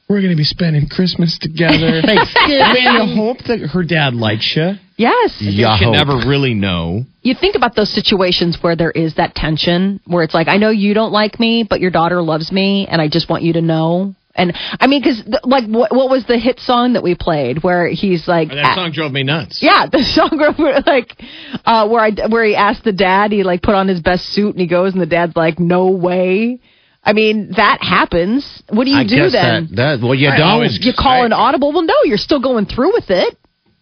we're 0.09 0.21
going 0.21 0.31
to 0.31 0.37
be 0.37 0.43
spending 0.43 0.87
Christmas 0.87 1.37
together. 1.37 2.01
I 2.03 2.73
mean, 2.73 3.09
you 3.09 3.15
hope 3.15 3.39
that 3.47 3.59
her 3.73 3.83
dad 3.83 4.13
likes 4.13 4.53
you. 4.55 4.73
Yes. 4.95 5.35
You 5.39 5.51
Yeah, 5.51 5.77
can 5.77 5.91
never 5.91 6.15
really 6.27 6.53
know. 6.53 7.03
You 7.21 7.35
think 7.39 7.55
about 7.55 7.75
those 7.75 7.93
situations 7.93 8.57
where 8.61 8.75
there 8.75 8.91
is 8.91 9.15
that 9.15 9.35
tension, 9.35 9.99
where 10.05 10.23
it's 10.23 10.33
like, 10.33 10.47
I 10.47 10.57
know 10.57 10.69
you 10.69 10.93
don't 10.93 11.11
like 11.11 11.39
me, 11.39 11.65
but 11.69 11.81
your 11.81 11.91
daughter 11.91 12.21
loves 12.21 12.51
me, 12.51 12.87
and 12.89 13.01
I 13.01 13.09
just 13.09 13.29
want 13.29 13.43
you 13.43 13.53
to 13.53 13.61
know. 13.61 14.15
And 14.33 14.55
I 14.79 14.87
mean, 14.87 15.01
because 15.01 15.23
like, 15.43 15.65
what, 15.67 15.93
what 15.93 16.09
was 16.09 16.25
the 16.27 16.37
hit 16.37 16.59
song 16.59 16.93
that 16.93 17.03
we 17.03 17.15
played 17.15 17.63
where 17.63 17.87
he's 17.89 18.27
like, 18.27 18.49
That 18.49 18.75
song 18.75 18.91
drove 18.91 19.11
me 19.11 19.23
nuts. 19.23 19.59
Yeah, 19.61 19.87
the 19.91 20.03
song 20.03 20.37
where 20.57 20.79
like 20.85 21.19
uh 21.65 21.87
where 21.89 22.01
I 22.01 22.11
where 22.29 22.45
he 22.45 22.55
asked 22.55 22.83
the 22.83 22.93
dad, 22.93 23.31
he 23.31 23.43
like 23.43 23.63
put 23.63 23.73
on 23.73 23.87
his 23.87 23.99
best 23.99 24.25
suit 24.27 24.51
and 24.51 24.59
he 24.59 24.67
goes 24.67 24.93
and 24.93 25.01
the 25.01 25.07
dad's 25.07 25.35
like, 25.35 25.59
"No 25.59 25.89
way." 25.89 26.59
I 27.07 27.13
mean, 27.13 27.53
that 27.55 27.77
happens. 27.81 28.45
What 28.69 28.83
do 28.83 28.91
you 28.91 28.97
I 28.97 29.03
do 29.05 29.15
guess 29.15 29.31
then? 29.31 29.67
that 29.71 29.75
does. 29.75 30.01
Well, 30.01 30.13
you 30.13 30.27
I 30.29 30.37
don't. 30.37 30.47
always- 30.47 30.77
you 30.85 30.91
call 30.93 31.21
I- 31.23 31.25
an 31.25 31.31
audible? 31.33 31.71
Well, 31.71 31.83
no, 31.83 31.93
you're 32.03 32.17
still 32.17 32.41
going 32.41 32.65
through 32.65 32.91
with 32.93 33.09
it. 33.09 33.37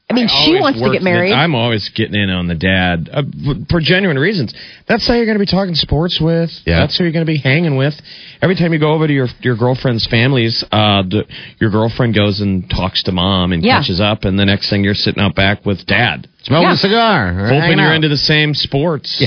I 0.07 0.13
mean, 0.13 0.27
I 0.29 0.45
she 0.45 0.59
wants 0.59 0.77
to 0.77 0.83
work 0.83 0.93
get 0.93 0.99
the- 0.99 1.03
married. 1.05 1.33
I'm 1.33 1.55
always 1.55 1.89
getting 1.89 2.13
in 2.13 2.29
on 2.29 2.45
the 2.47 2.53
dad 2.53 3.09
uh, 3.11 3.23
for 3.69 3.79
genuine 3.81 4.19
reasons. 4.19 4.53
That's 4.87 5.07
how 5.07 5.15
you're 5.15 5.25
going 5.25 5.37
to 5.39 5.43
be 5.43 5.49
talking 5.49 5.73
sports 5.73 6.19
with. 6.21 6.51
Yeah. 6.63 6.81
That's 6.81 6.95
who 6.95 7.05
you're 7.05 7.11
going 7.13 7.25
to 7.25 7.31
be 7.31 7.39
hanging 7.39 7.75
with. 7.75 7.95
Every 8.39 8.55
time 8.55 8.71
you 8.71 8.77
go 8.79 8.91
over 8.93 9.07
to 9.07 9.13
your 9.13 9.27
your 9.41 9.55
girlfriend's 9.57 10.05
families, 10.05 10.63
uh, 10.71 11.01
the, 11.09 11.25
your 11.59 11.71
girlfriend 11.71 12.13
goes 12.13 12.39
and 12.39 12.69
talks 12.69 13.01
to 13.03 13.11
mom 13.11 13.51
and 13.51 13.63
Yeah. 13.65 13.79
catches 13.79 13.99
up, 13.99 14.25
and 14.25 14.37
the 14.37 14.45
next 14.45 14.69
thing 14.69 14.83
you're 14.83 14.93
sitting 14.93 15.23
out 15.23 15.33
back 15.33 15.65
with 15.65 15.83
dad, 15.87 16.27
Smoking 16.43 16.67
Yeah. 16.67 16.73
a 16.73 16.77
cigar. 16.77 17.33
hoping 17.49 17.79
you're 17.79 17.87
out. 17.89 17.95
into 17.95 18.07
the 18.09 18.17
same 18.17 18.53
sports. 18.53 19.23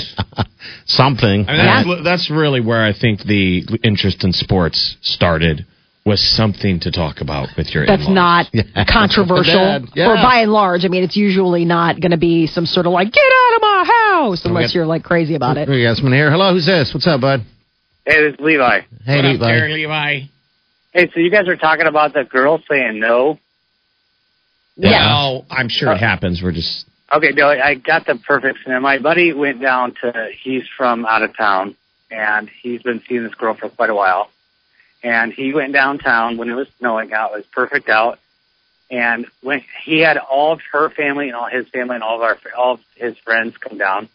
something. 0.86 1.48
I 1.48 1.52
mean, 1.56 1.88
that's, 1.88 2.04
that's 2.04 2.30
really 2.30 2.60
where 2.60 2.84
I 2.84 2.92
think 2.92 3.22
the 3.24 3.64
interest 3.82 4.22
in 4.24 4.32
sports 4.32 4.96
started. 5.02 5.66
Was 6.08 6.24
something 6.36 6.80
to 6.80 6.90
talk 6.90 7.20
about 7.20 7.48
with 7.58 7.74
your 7.74 7.84
That's 7.84 8.06
in-laws. 8.06 8.48
not 8.54 8.86
controversial. 8.88 9.84
Yeah. 9.94 10.08
Or 10.08 10.14
by 10.16 10.40
and 10.40 10.50
large, 10.50 10.86
I 10.86 10.88
mean, 10.88 11.04
it's 11.04 11.16
usually 11.16 11.66
not 11.66 12.00
going 12.00 12.12
to 12.12 12.16
be 12.16 12.46
some 12.46 12.64
sort 12.64 12.86
of 12.86 12.92
like, 12.92 13.12
get 13.12 13.20
out 13.20 13.56
of 13.56 13.60
my 13.62 13.84
house, 13.86 14.44
unless 14.46 14.74
you're 14.74 14.86
like 14.86 15.02
crazy 15.04 15.34
about 15.34 15.58
it. 15.58 15.68
We 15.68 15.82
got 15.82 15.96
someone 15.96 16.14
here. 16.14 16.30
Hello, 16.30 16.54
who's 16.54 16.64
this? 16.64 16.92
What's 16.94 17.06
up, 17.06 17.20
bud? 17.20 17.40
Hey, 18.06 18.22
this 18.22 18.34
is 18.34 18.40
Levi. 18.40 18.80
Hey, 19.04 19.16
What 19.16 19.24
up, 19.26 19.32
Levi. 19.32 19.46
Terry 19.46 19.72
Levi? 19.74 20.20
Hey, 20.92 21.10
so 21.12 21.20
you 21.20 21.30
guys 21.30 21.46
are 21.46 21.56
talking 21.56 21.86
about 21.86 22.14
the 22.14 22.24
girl 22.24 22.62
saying 22.70 22.98
no. 22.98 23.38
yeah 24.76 24.90
Well, 25.06 25.44
I'm 25.50 25.68
sure 25.68 25.90
it 25.92 25.96
oh. 25.96 25.98
happens. 25.98 26.40
We're 26.42 26.52
just 26.52 26.86
Okay, 27.12 27.32
no, 27.34 27.48
I 27.48 27.74
got 27.74 28.06
the 28.06 28.16
perfect 28.26 28.60
scenario. 28.62 28.80
My 28.80 28.98
buddy 28.98 29.34
went 29.34 29.60
down 29.60 29.94
to, 30.02 30.28
he's 30.42 30.64
from 30.76 31.04
out 31.04 31.22
of 31.22 31.36
town, 31.36 31.76
and 32.10 32.48
he's 32.62 32.82
been 32.82 33.02
seeing 33.06 33.24
this 33.24 33.34
girl 33.34 33.54
for 33.54 33.68
quite 33.68 33.90
a 33.90 33.94
while. 33.94 34.30
And 35.02 35.32
he 35.32 35.52
went 35.52 35.72
downtown 35.72 36.36
when 36.36 36.50
it 36.50 36.54
was 36.54 36.68
snowing 36.78 37.12
out. 37.12 37.32
It 37.32 37.36
was 37.36 37.46
perfect 37.46 37.88
out. 37.88 38.18
And 38.90 39.26
when 39.42 39.62
he 39.84 40.00
had 40.00 40.16
all 40.16 40.52
of 40.54 40.60
her 40.72 40.88
family 40.90 41.28
and 41.28 41.36
all 41.36 41.48
his 41.48 41.68
family 41.68 41.94
and 41.96 42.02
all 42.02 42.16
of 42.16 42.22
our 42.22 42.38
all 42.56 42.74
of 42.74 42.80
his 42.96 43.16
friends 43.18 43.56
come 43.56 43.78
down, 43.78 44.08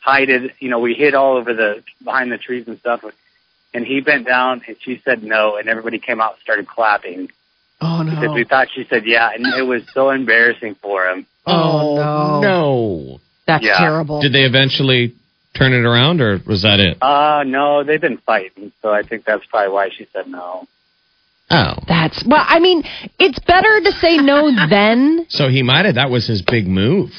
hided. 0.00 0.52
You 0.58 0.68
know, 0.68 0.80
we 0.80 0.94
hid 0.94 1.14
all 1.14 1.36
over 1.36 1.54
the 1.54 1.82
behind 2.02 2.32
the 2.32 2.38
trees 2.38 2.66
and 2.66 2.78
stuff. 2.78 3.04
And 3.72 3.86
he 3.86 4.00
bent 4.00 4.26
down, 4.26 4.62
and 4.66 4.76
she 4.80 5.00
said 5.04 5.22
no, 5.22 5.56
and 5.56 5.68
everybody 5.68 6.00
came 6.00 6.20
out 6.20 6.32
and 6.34 6.42
started 6.42 6.66
clapping 6.66 7.30
Oh, 7.80 8.04
because 8.04 8.34
we 8.34 8.44
thought 8.44 8.68
she 8.74 8.84
said 8.90 9.06
yeah, 9.06 9.30
and 9.34 9.46
it 9.54 9.62
was 9.62 9.82
so 9.94 10.10
embarrassing 10.10 10.74
for 10.82 11.06
him. 11.06 11.26
Oh, 11.46 11.52
oh 11.52 11.96
no. 11.96 12.40
No. 12.40 13.20
That's 13.46 13.64
Yeah. 13.64 13.78
terrible. 13.78 14.20
Did 14.20 14.32
they 14.34 14.42
eventually 14.42 15.14
turn 15.54 15.72
it 15.72 15.84
around, 15.84 16.20
or 16.20 16.40
was 16.46 16.62
that 16.62 16.80
it? 16.80 17.02
Uh, 17.02 17.42
no, 17.46 17.84
they've 17.84 18.00
been 18.00 18.18
fighting, 18.18 18.72
so 18.82 18.90
I 18.90 19.02
think 19.02 19.24
that's 19.24 19.44
probably 19.46 19.72
why 19.72 19.90
she 19.96 20.06
said 20.12 20.26
no. 20.28 20.66
Oh. 21.50 21.74
That's, 21.88 22.22
well, 22.26 22.44
I 22.46 22.60
mean, 22.60 22.84
it's 23.18 23.38
better 23.40 23.80
to 23.80 23.92
say 24.00 24.16
no 24.18 24.50
then. 24.70 25.26
So 25.28 25.48
he 25.48 25.62
might 25.62 25.84
have. 25.84 25.96
That 25.96 26.10
was 26.10 26.26
his 26.26 26.42
big 26.42 26.66
move. 26.66 27.10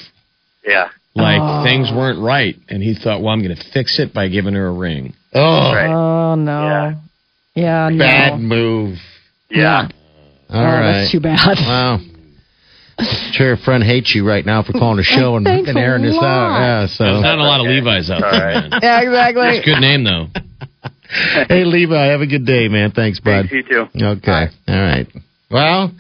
Yeah. 0.66 0.90
Like 1.14 1.40
Oh. 1.42 1.64
things 1.66 1.92
weren't 1.92 2.20
right, 2.20 2.56
and 2.70 2.82
he 2.82 2.94
thought, 2.96 3.22
"Well, 3.22 3.34
I'm 3.34 3.44
going 3.44 3.56
to 3.56 3.64
fix 3.74 4.00
it 4.00 4.14
by 4.14 4.30
giving 4.30 4.54
her 4.54 4.68
a 4.68 4.72
ring." 4.72 5.14
Oh. 5.34 5.74
Right. 5.74 5.90
Oh, 5.92 6.36
no. 6.36 6.62
Yeah. 6.62 6.94
Yeah, 7.54 7.90
no. 7.90 7.98
Bad 7.98 8.40
move. 8.40 8.98
Yeah. 9.50 9.90
All 10.50 10.62
oh, 10.62 10.64
right. 10.64 10.94
that's 11.02 11.12
too 11.12 11.20
bad. 11.20 11.58
Wow. 11.60 12.00
Sure, 13.34 13.48
your 13.48 13.58
friend 13.58 13.84
hates 13.84 14.14
you 14.14 14.28
right 14.28 14.46
now 14.46 14.62
for 14.64 14.74
calling 14.74 14.98
the 14.98 15.04
show 15.04 15.36
and, 15.38 15.46
Thanks 15.52 15.70
and 15.70 15.78
a 15.78 15.82
airing 15.82 16.04
this 16.04 16.16
out. 16.16 16.60
Yeah, 16.60 16.88
so. 16.88 17.04
There's 17.04 17.24
not 17.24 17.40
a 17.40 17.44
lot 17.44 17.60
of 17.62 17.66
Okay. 17.66 17.76
Levi's 17.80 18.10
out 18.10 18.22
there. 18.22 18.32
right. 18.32 18.80
Yeah, 18.82 19.02
exactly. 19.02 19.48
It's 19.58 19.68
a 19.68 19.72
good 19.72 19.80
name 19.82 20.04
though. 20.04 20.28
hey, 21.48 21.64
Levi, 21.64 22.06
have 22.08 22.22
a 22.22 22.28
good 22.28 22.46
day, 22.46 22.68
man. 22.68 22.92
Thanks, 22.92 23.20
bud. 23.20 23.48
Thanks, 23.50 23.54
you 23.54 23.64
too. 23.64 23.88
Okay. 23.96 24.48
All 24.68 24.76
right. 24.82 25.08
Well, 25.50 25.92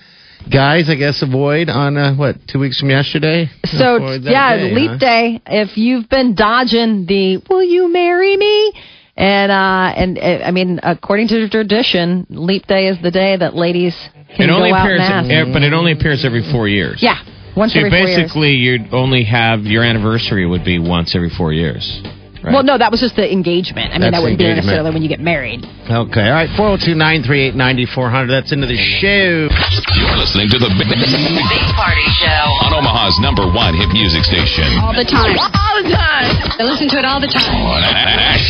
guys, 0.51 0.89
I 0.89 0.95
guess 0.95 1.21
avoid 1.21 1.69
on, 1.69 1.97
uh, 1.97 2.15
what, 2.15 2.35
two 2.47 2.59
weeks 2.59 2.79
from 2.79 2.89
yesterday? 2.89 3.49
So 3.65 3.97
yeah, 4.15 4.57
day, 4.57 4.71
leap 4.73 4.91
huh? 4.91 4.97
day. 4.97 5.41
If 5.45 5.77
you've 5.77 6.09
been 6.09 6.35
dodging 6.35 7.05
the 7.05 7.41
"Will 7.49 7.63
you 7.63 7.91
marry 7.91 8.35
me?" 8.37 8.73
And 9.21 9.51
uh, 9.51 9.93
and 9.95 10.17
uh, 10.17 10.43
I 10.45 10.51
mean, 10.51 10.79
according 10.81 11.27
to 11.29 11.47
tradition, 11.49 12.25
leap 12.29 12.65
day 12.67 12.87
is 12.87 12.97
the 13.01 13.11
day 13.11 13.37
that 13.37 13.55
ladies 13.55 13.95
can 14.35 14.49
It 14.49 14.53
only 14.53 14.71
go 14.71 14.75
out 14.75 14.85
appears, 14.85 15.01
and 15.03 15.31
ask. 15.31 15.53
but 15.53 15.61
it 15.63 15.73
only 15.73 15.91
appears 15.91 16.25
every 16.25 16.41
four 16.51 16.67
years. 16.67 16.99
yeah, 17.03 17.21
once 17.55 17.73
So 17.73 17.79
every 17.79 17.91
four 17.91 17.99
years. 17.99 18.17
basically, 18.17 18.51
you'd 18.53 18.93
only 18.93 19.23
have 19.25 19.61
your 19.63 19.83
anniversary 19.83 20.45
would 20.47 20.65
be 20.65 20.79
once 20.79 21.15
every 21.15 21.29
four 21.29 21.53
years. 21.53 22.01
Right. 22.41 22.53
Well, 22.57 22.63
no, 22.63 22.73
that 22.75 22.89
was 22.89 22.99
just 22.99 23.15
the 23.15 23.31
engagement. 23.31 23.93
I 23.93 24.01
mean, 24.01 24.09
That's 24.09 24.17
that 24.17 24.21
wouldn't 24.23 24.39
be 24.41 24.49
necessarily 24.49 24.89
when 24.89 25.03
you 25.03 25.09
get 25.09 25.19
married. 25.21 25.61
Okay. 25.85 26.25
All 26.25 26.33
right. 26.33 26.49
402 26.57 26.97
938 26.97 27.53
9400. 27.53 28.25
That's 28.33 28.49
into 28.51 28.65
the 28.65 28.81
show. 28.97 29.45
You're 29.71 30.19
listening 30.19 30.51
to 30.51 30.59
the 30.59 30.67
Big, 30.75 30.91
Big 30.91 31.65
Party 31.79 32.03
Show. 32.19 32.43
on 32.67 32.75
Omaha's 32.75 33.15
number 33.23 33.47
one 33.47 33.71
hit 33.71 33.87
music 33.95 34.27
station. 34.27 34.67
All 34.83 34.91
the 34.91 35.07
time. 35.07 35.31
All 35.39 35.75
the 35.79 35.87
time. 35.87 36.27
I 36.59 36.67
listen 36.67 36.91
to 36.91 36.99
it 36.99 37.05
all 37.07 37.23
the 37.23 37.31
time. 37.31 37.55
On 37.55 37.79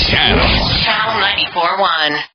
channel. 0.09 0.49
Channel 0.81 1.21
94.1. 1.53 2.25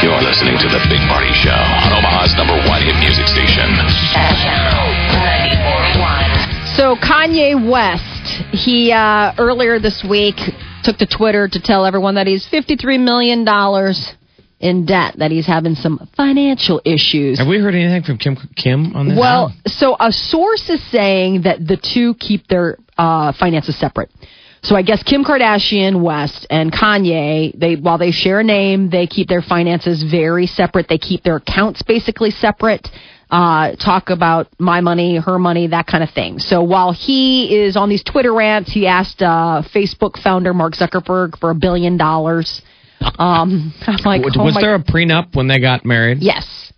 You're 0.00 0.24
listening 0.24 0.56
to 0.56 0.68
the 0.72 0.80
Big 0.88 1.04
Party 1.04 1.28
Show 1.44 1.52
on 1.52 1.92
Omaha's 1.92 2.32
number 2.32 2.56
one 2.64 2.80
hit 2.80 2.96
music 3.04 3.28
station. 3.28 3.68
Channel 4.16 4.88
94.1. 6.00 6.80
So 6.80 6.96
Kanye 6.96 7.52
West, 7.60 8.40
he 8.56 8.88
uh, 8.90 9.36
earlier 9.36 9.78
this 9.78 10.00
week 10.08 10.40
took 10.82 10.96
to 10.98 11.06
Twitter 11.06 11.48
to 11.48 11.60
tell 11.60 11.84
everyone 11.84 12.14
that 12.16 12.26
he's 12.26 12.46
fifty-three 12.48 12.98
million 12.98 13.44
dollars 13.44 14.14
in 14.60 14.86
debt, 14.86 15.14
that 15.18 15.30
he's 15.30 15.46
having 15.46 15.74
some 15.74 16.08
financial 16.16 16.80
issues. 16.84 17.38
Have 17.38 17.46
we 17.46 17.60
heard 17.60 17.74
anything 17.74 18.02
from 18.02 18.18
Kim 18.18 18.36
Kim 18.56 18.96
on 18.96 19.08
this? 19.08 19.18
Well, 19.18 19.54
so 19.66 19.96
a 20.00 20.10
source 20.10 20.68
is 20.68 20.82
saying 20.90 21.42
that 21.42 21.64
the 21.64 21.76
two 21.76 22.14
keep 22.18 22.48
their 22.48 22.76
uh, 22.96 23.32
finances 23.38 23.78
separate. 23.78 24.10
So 24.62 24.74
I 24.74 24.82
guess 24.82 25.04
Kim 25.04 25.22
Kardashian, 25.22 26.02
West, 26.02 26.44
and 26.50 26.72
Kanye, 26.72 27.56
they 27.56 27.76
while 27.76 27.98
they 27.98 28.10
share 28.10 28.40
a 28.40 28.44
name, 28.44 28.90
they 28.90 29.06
keep 29.06 29.28
their 29.28 29.42
finances 29.42 30.04
very 30.10 30.46
separate. 30.46 30.88
They 30.88 30.98
keep 30.98 31.22
their 31.22 31.36
accounts 31.36 31.82
basically 31.82 32.30
separate. 32.32 32.88
Uh, 33.30 33.76
talk 33.76 34.08
about 34.08 34.48
my 34.58 34.80
money, 34.80 35.18
her 35.18 35.38
money, 35.38 35.66
that 35.66 35.86
kind 35.86 36.02
of 36.02 36.10
thing. 36.10 36.38
So 36.38 36.62
while 36.62 36.92
he 36.92 37.54
is 37.54 37.76
on 37.76 37.90
these 37.90 38.02
Twitter 38.02 38.32
rants, 38.32 38.72
he 38.72 38.86
asked 38.86 39.20
uh, 39.20 39.62
Facebook 39.74 40.22
founder 40.22 40.54
Mark 40.54 40.72
Zuckerberg 40.72 41.38
for 41.38 41.50
a 41.50 41.54
billion 41.54 41.98
dollars. 41.98 42.62
Um, 43.00 43.74
I'm 43.86 44.02
like, 44.04 44.24
was, 44.24 44.36
oh 44.38 44.44
was 44.44 44.56
there 44.58 44.74
a 44.74 44.82
prenup 44.82 45.36
when 45.36 45.46
they 45.46 45.60
got 45.60 45.84
married? 45.84 46.18
Yes. 46.20 46.72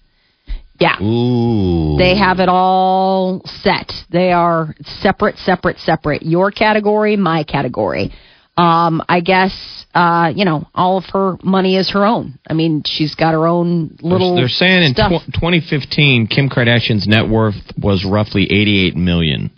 Yeah. 0.80 1.00
Ooh. 1.00 1.96
They 1.98 2.16
have 2.16 2.40
it 2.40 2.48
all 2.48 3.42
set. 3.44 3.92
They 4.10 4.32
are 4.32 4.74
separate, 4.82 5.36
separate, 5.36 5.78
separate. 5.78 6.22
Your 6.22 6.50
category, 6.50 7.16
my 7.16 7.44
category. 7.44 8.12
Um, 8.56 9.02
I 9.08 9.20
guess 9.20 9.86
uh, 9.94 10.32
you 10.34 10.44
know 10.44 10.66
all 10.74 10.98
of 10.98 11.04
her 11.12 11.36
money 11.42 11.76
is 11.76 11.90
her 11.90 12.04
own. 12.04 12.38
I 12.48 12.52
mean, 12.54 12.82
she's 12.84 13.14
got 13.14 13.32
her 13.32 13.46
own 13.46 13.96
little. 14.02 14.34
They're 14.36 14.48
saying 14.48 14.82
in 14.82 14.94
tw- 14.94 15.24
2015, 15.32 16.26
Kim 16.26 16.48
Kardashian's 16.50 17.06
net 17.06 17.28
worth 17.28 17.54
was 17.80 18.04
roughly 18.04 18.44
88 18.44 18.96
million. 18.96 19.50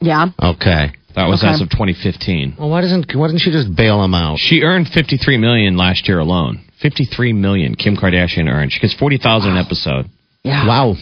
yeah. 0.00 0.26
Okay. 0.40 0.92
That 1.16 1.26
was 1.28 1.42
Okay. 1.42 1.52
as 1.52 1.60
of 1.60 1.68
2015. 1.70 2.54
Well, 2.58 2.68
why 2.70 2.80
doesn't 2.80 3.12
why 3.16 3.26
didn't 3.26 3.40
she 3.40 3.50
just 3.50 3.74
bail 3.74 4.04
him 4.04 4.14
out? 4.14 4.38
She 4.38 4.60
earned 4.62 4.88
53 4.88 5.36
million 5.38 5.76
last 5.76 6.06
year 6.06 6.20
alone. 6.20 6.60
53 6.80 7.32
million 7.32 7.74
Kim 7.74 7.96
Kardashian 7.96 8.48
earned. 8.48 8.72
She 8.72 8.78
gets 8.78 8.94
40,000 8.94 9.50
an 9.50 9.56
episode. 9.56 10.06
Yeah. 10.44 10.64
Wow. 10.68 10.94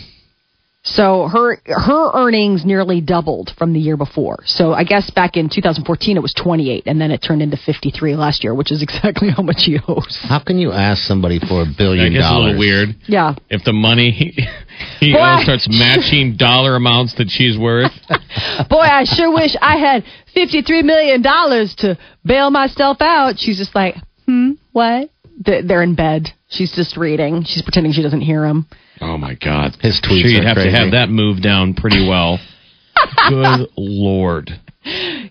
So 0.88 1.26
her 1.26 1.58
her 1.66 2.10
earnings 2.14 2.64
nearly 2.64 3.00
doubled 3.00 3.52
from 3.58 3.72
the 3.72 3.80
year 3.80 3.96
before. 3.96 4.44
So 4.46 4.72
I 4.72 4.84
guess 4.84 5.10
back 5.10 5.36
in 5.36 5.48
2014 5.48 6.16
it 6.16 6.20
was 6.20 6.32
28, 6.32 6.84
and 6.86 7.00
then 7.00 7.10
it 7.10 7.18
turned 7.18 7.42
into 7.42 7.56
53 7.56 8.14
last 8.14 8.44
year, 8.44 8.54
which 8.54 8.70
is 8.70 8.82
exactly 8.86 9.30
how 9.30 9.42
much 9.42 9.64
he 9.64 9.78
owes. 9.88 10.16
How 10.22 10.38
can 10.38 10.58
you 10.58 10.70
ask 10.70 11.02
somebody 11.02 11.40
for 11.40 11.62
a 11.62 11.66
billion 11.76 12.12
guess 12.12 12.20
a 12.20 12.22
dollars? 12.22 12.44
little 12.44 12.58
weird. 12.60 12.88
Yeah. 13.08 13.34
If 13.50 13.64
the 13.64 13.72
money 13.72 14.12
he, 14.12 14.46
he 15.00 15.12
Boy. 15.12 15.18
owns 15.18 15.42
starts 15.42 15.66
matching 15.70 16.36
dollar 16.36 16.76
amounts 16.76 17.16
that 17.16 17.30
she's 17.30 17.58
worth. 17.58 17.92
Boy, 18.70 18.78
I 18.78 19.02
sure 19.04 19.32
wish 19.34 19.56
I 19.60 19.78
had 19.78 20.04
53 20.34 20.82
million 20.82 21.20
dollars 21.20 21.74
to 21.78 21.98
bail 22.24 22.50
myself 22.50 22.98
out. 23.00 23.38
She's 23.40 23.58
just 23.58 23.74
like, 23.74 23.96
hmm, 24.24 24.52
what? 24.70 25.10
They're 25.44 25.82
in 25.82 25.96
bed. 25.96 26.28
She's 26.48 26.70
just 26.72 26.96
reading. 26.96 27.42
She's 27.44 27.62
pretending 27.62 27.92
she 27.92 28.02
doesn't 28.02 28.20
hear 28.20 28.44
him. 28.46 28.66
Oh 29.00 29.18
my 29.18 29.34
God! 29.34 29.76
His 29.80 30.00
I'm 30.02 30.10
tweets 30.10 30.20
sure 30.22 30.30
you'd 30.30 30.44
are 30.44 30.48
have 30.48 30.56
crazy. 30.56 30.70
to 30.70 30.76
have 30.76 30.90
that 30.92 31.08
moved 31.10 31.42
down 31.42 31.74
pretty 31.74 32.06
well. 32.08 32.38
Good 33.28 33.68
lord! 33.76 34.50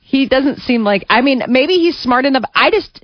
He 0.01 0.28
doesn't 0.28 0.60
seem 0.60 0.84
like. 0.84 1.06
I 1.10 1.21
mean, 1.21 1.41
maybe 1.47 1.73
he's 1.75 1.97
smart 1.97 2.25
enough. 2.25 2.43
I 2.54 2.69
just. 2.71 3.04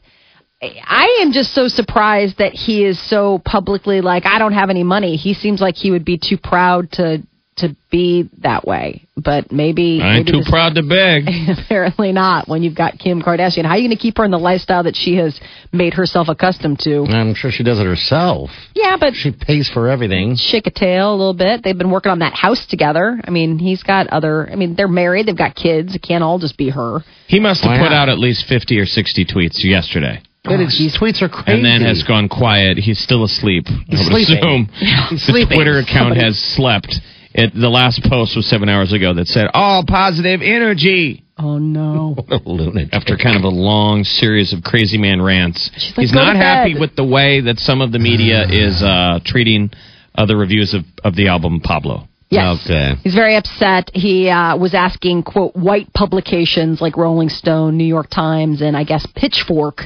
I 0.64 1.22
am 1.24 1.32
just 1.32 1.56
so 1.56 1.68
surprised 1.68 2.38
that 2.38 2.54
he 2.54 2.86
is 2.86 3.02
so 3.10 3.42
publicly 3.44 4.02
like 4.02 4.28
I 4.28 4.38
don't 4.38 4.54
have 4.54 4.70
any 4.70 4.84
money. 4.84 5.16
He 5.16 5.34
seems 5.34 5.60
like 5.60 5.76
he 5.76 5.90
would 5.90 6.06
be 6.06 6.20
too 6.20 6.38
proud 6.38 6.92
to 6.94 7.24
to 7.58 7.76
be 7.92 8.30
that 8.40 8.66
way, 8.66 9.06
but 9.18 9.52
maybe 9.52 10.00
I 10.02 10.16
ain't 10.18 10.26
maybe 10.26 10.32
too 10.32 10.38
this- 10.40 10.50
proud 10.50 10.76
to 10.76 10.84
beg. 10.84 11.28
Apparently 11.66 12.12
not. 12.12 12.48
When 12.48 12.64
you've 12.64 12.76
got 12.78 12.98
Kim 12.98 13.22
Kardashian, 13.22 13.64
how 13.66 13.72
are 13.72 13.78
you 13.78 13.88
going 13.88 13.98
to 13.98 14.02
keep 14.02 14.18
her 14.18 14.24
in 14.26 14.32
the 14.32 14.40
lifestyle 14.40 14.84
that 14.84 14.96
she 14.96 15.18
has 15.18 15.40
made 15.74 15.94
herself 15.94 16.28
accustomed 16.30 16.80
to? 16.80 17.04
I'm 17.04 17.36
sure 17.36 17.52
she 17.52 17.64
does 17.64 17.80
it 17.80 17.86
herself. 17.86 18.50
Yeah, 18.74 18.96
but 19.00 19.14
She 19.16 19.32
pays 19.32 19.70
for 19.72 19.90
everything. 19.90 20.36
shake 20.38 20.66
a 20.66 20.72
tail 20.72 21.14
a 21.14 21.18
little 21.18 21.34
bit. 21.34 21.62
They've 21.64 21.78
been 21.78 21.92
working 21.92 22.12
on 22.12 22.20
that 22.20 22.34
house 22.34 22.66
together. 22.68 23.20
I 23.24 23.30
mean, 23.32 23.60
he's 23.60 23.84
got 23.84 24.08
other. 24.08 24.50
I 24.50 24.56
mean, 24.56 24.76
they're 24.76 24.88
married. 24.88 25.28
They've 25.28 25.38
got 25.38 25.54
kids. 25.56 25.94
It 25.94 26.02
can't 26.02 26.24
all 26.24 26.40
just 26.40 26.58
be 26.58 26.70
her. 26.70 27.00
He 27.28 27.40
must 27.40 27.62
have 27.64 27.72
Why 27.72 27.78
put 27.80 27.92
not? 27.92 27.94
out 27.94 28.10
at 28.10 28.18
least 28.18 28.46
50 28.48 28.80
or 28.80 28.86
60 28.86 29.26
tweets 29.26 29.64
yesterday. 29.64 30.22
But 30.44 30.60
his 30.60 30.98
tweets 31.00 31.22
are 31.22 31.30
crazy. 31.30 31.52
And 31.52 31.64
then 31.64 31.82
has 31.82 32.02
gone 32.02 32.28
quiet. 32.28 32.78
He's 32.80 32.98
still 32.98 33.24
asleep. 33.24 33.66
I 33.68 33.74
would 33.92 34.00
sleeping. 34.26 34.38
assume 34.38 34.66
He's 35.12 35.26
the 35.28 35.32
sleeping. 35.34 35.58
Twitter 35.58 35.78
account 35.78 36.16
Somebody- 36.16 36.22
has 36.26 36.40
slept. 36.56 36.96
It, 37.34 37.54
the 37.54 37.70
last 37.70 38.04
post 38.04 38.36
was 38.36 38.50
seven 38.50 38.68
hours 38.68 38.92
ago 38.92 39.14
that 39.14 39.28
said, 39.28 39.48
all 39.54 39.86
positive 39.86 40.42
energy. 40.42 41.24
Oh 41.38 41.58
no. 41.58 42.16
a 42.30 42.40
lunatic. 42.46 42.90
After 42.92 43.18
kind 43.18 43.38
of 43.38 43.44
a 43.44 43.50
long 43.50 44.04
series 44.04 44.54
of 44.54 44.64
crazy 44.64 44.98
man 44.98 45.22
rants. 45.22 45.72
like, 45.96 46.04
He's 46.04 46.14
not 46.14 46.36
happy 46.36 46.78
with 46.78 46.96
the 46.96 47.06
way 47.06 47.42
that 47.42 47.58
some 47.58 47.82
of 47.82 47.92
the 47.92 48.00
media 48.00 48.46
is 48.50 48.82
uh, 48.84 49.20
treating 49.26 49.72
uh, 50.16 50.26
the 50.26 50.36
reviews 50.36 50.74
of, 50.74 50.82
of 51.04 51.16
the 51.16 51.28
album 51.28 51.62
Pablo. 51.62 52.08
Yes. 52.30 52.66
Okay. 52.66 52.94
He's 53.04 53.14
very 53.14 53.36
upset. 53.36 53.92
He 53.94 54.30
uh, 54.30 54.58
was 54.58 54.74
asking, 54.74 55.24
quote, 55.24 55.54
white 55.54 55.92
publications 55.94 56.80
like 56.80 56.96
Rolling 56.96 57.28
Stone, 57.28 57.78
New 57.78 57.86
York 57.86 58.10
Times, 58.10 58.62
and 58.62 58.78
I 58.78 58.86
guess 58.86 59.06
Pitchfork 59.16 59.82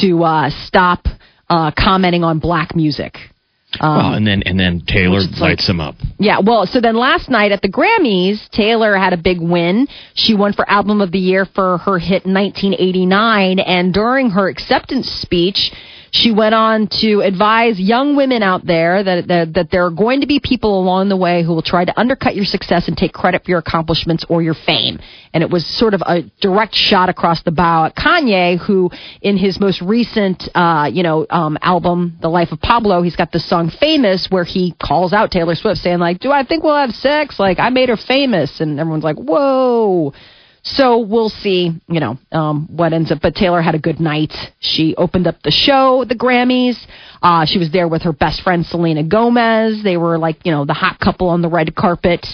to 0.00 0.24
uh, 0.24 0.50
stop 0.64 1.06
uh, 1.48 1.70
commenting 1.78 2.24
on 2.24 2.40
black 2.40 2.74
music. 2.74 3.14
Um, 3.80 3.96
well, 3.96 4.14
and 4.14 4.26
then 4.26 4.42
and 4.46 4.58
then 4.58 4.82
Taylor 4.86 5.18
is 5.18 5.30
like- 5.32 5.40
lights 5.40 5.68
him 5.68 5.80
up. 5.80 5.96
Yeah, 6.18 6.38
well, 6.40 6.66
so 6.66 6.80
then 6.80 6.96
last 6.96 7.28
night 7.28 7.52
at 7.52 7.62
the 7.62 7.68
Grammys, 7.68 8.48
Taylor 8.50 8.96
had 8.96 9.12
a 9.12 9.16
big 9.16 9.40
win. 9.40 9.86
She 10.14 10.34
won 10.34 10.52
for 10.52 10.68
Album 10.68 11.00
of 11.00 11.12
the 11.12 11.18
Year 11.18 11.44
for 11.44 11.78
her 11.78 11.98
hit 11.98 12.24
1989, 12.26 13.58
and 13.58 13.92
during 13.92 14.30
her 14.30 14.48
acceptance 14.48 15.08
speech, 15.10 15.72
she 16.12 16.32
went 16.32 16.54
on 16.54 16.88
to 17.00 17.20
advise 17.20 17.78
young 17.78 18.16
women 18.16 18.42
out 18.42 18.64
there 18.66 19.02
that, 19.02 19.28
that 19.28 19.54
that 19.54 19.70
there 19.70 19.84
are 19.86 19.90
going 19.90 20.20
to 20.20 20.26
be 20.26 20.40
people 20.40 20.80
along 20.80 21.08
the 21.08 21.16
way 21.16 21.42
who 21.42 21.52
will 21.52 21.62
try 21.62 21.84
to 21.84 21.98
undercut 21.98 22.34
your 22.34 22.44
success 22.44 22.88
and 22.88 22.96
take 22.96 23.12
credit 23.12 23.44
for 23.44 23.50
your 23.50 23.58
accomplishments 23.58 24.24
or 24.28 24.42
your 24.42 24.54
fame. 24.54 24.98
And 25.32 25.42
it 25.42 25.50
was 25.50 25.66
sort 25.66 25.94
of 25.94 26.02
a 26.06 26.22
direct 26.40 26.74
shot 26.74 27.08
across 27.08 27.42
the 27.42 27.50
bow 27.50 27.86
at 27.86 27.96
Kanye, 27.96 28.58
who 28.58 28.90
in 29.20 29.36
his 29.36 29.60
most 29.60 29.82
recent, 29.82 30.48
uh, 30.54 30.88
you 30.90 31.02
know, 31.02 31.26
um, 31.28 31.58
album, 31.60 32.16
The 32.20 32.28
Life 32.28 32.52
of 32.52 32.60
Pablo, 32.60 33.02
he's 33.02 33.16
got 33.16 33.32
this 33.32 33.48
song 33.48 33.70
"Famous" 33.80 34.28
where 34.30 34.44
he 34.44 34.74
calls 34.82 35.12
out 35.12 35.30
Taylor 35.30 35.54
Swift, 35.54 35.80
saying 35.80 35.98
like, 35.98 36.20
"Do 36.20 36.30
I 36.32 36.44
think 36.44 36.64
we'll 36.64 36.76
have 36.76 36.94
sex? 36.94 37.38
Like 37.38 37.58
I 37.58 37.70
made 37.70 37.88
her 37.88 37.96
famous," 37.96 38.60
and 38.60 38.80
everyone's 38.80 39.04
like, 39.04 39.16
"Whoa." 39.16 40.12
So 40.70 40.98
we'll 40.98 41.28
see, 41.28 41.70
you 41.86 42.00
know, 42.00 42.18
um, 42.32 42.66
what 42.68 42.92
ends 42.92 43.12
up. 43.12 43.20
But 43.20 43.36
Taylor 43.36 43.62
had 43.62 43.76
a 43.76 43.78
good 43.78 44.00
night. 44.00 44.34
She 44.58 44.96
opened 44.96 45.28
up 45.28 45.40
the 45.42 45.52
show, 45.52 46.04
the 46.04 46.16
Grammys. 46.16 46.76
Uh, 47.22 47.44
she 47.46 47.58
was 47.58 47.70
there 47.70 47.86
with 47.86 48.02
her 48.02 48.12
best 48.12 48.42
friend 48.42 48.66
Selena 48.66 49.04
Gomez. 49.04 49.84
They 49.84 49.96
were 49.96 50.18
like, 50.18 50.44
you 50.44 50.50
know, 50.50 50.64
the 50.64 50.74
hot 50.74 50.98
couple 50.98 51.28
on 51.28 51.40
the 51.40 51.48
red 51.48 51.76
carpet. 51.76 52.26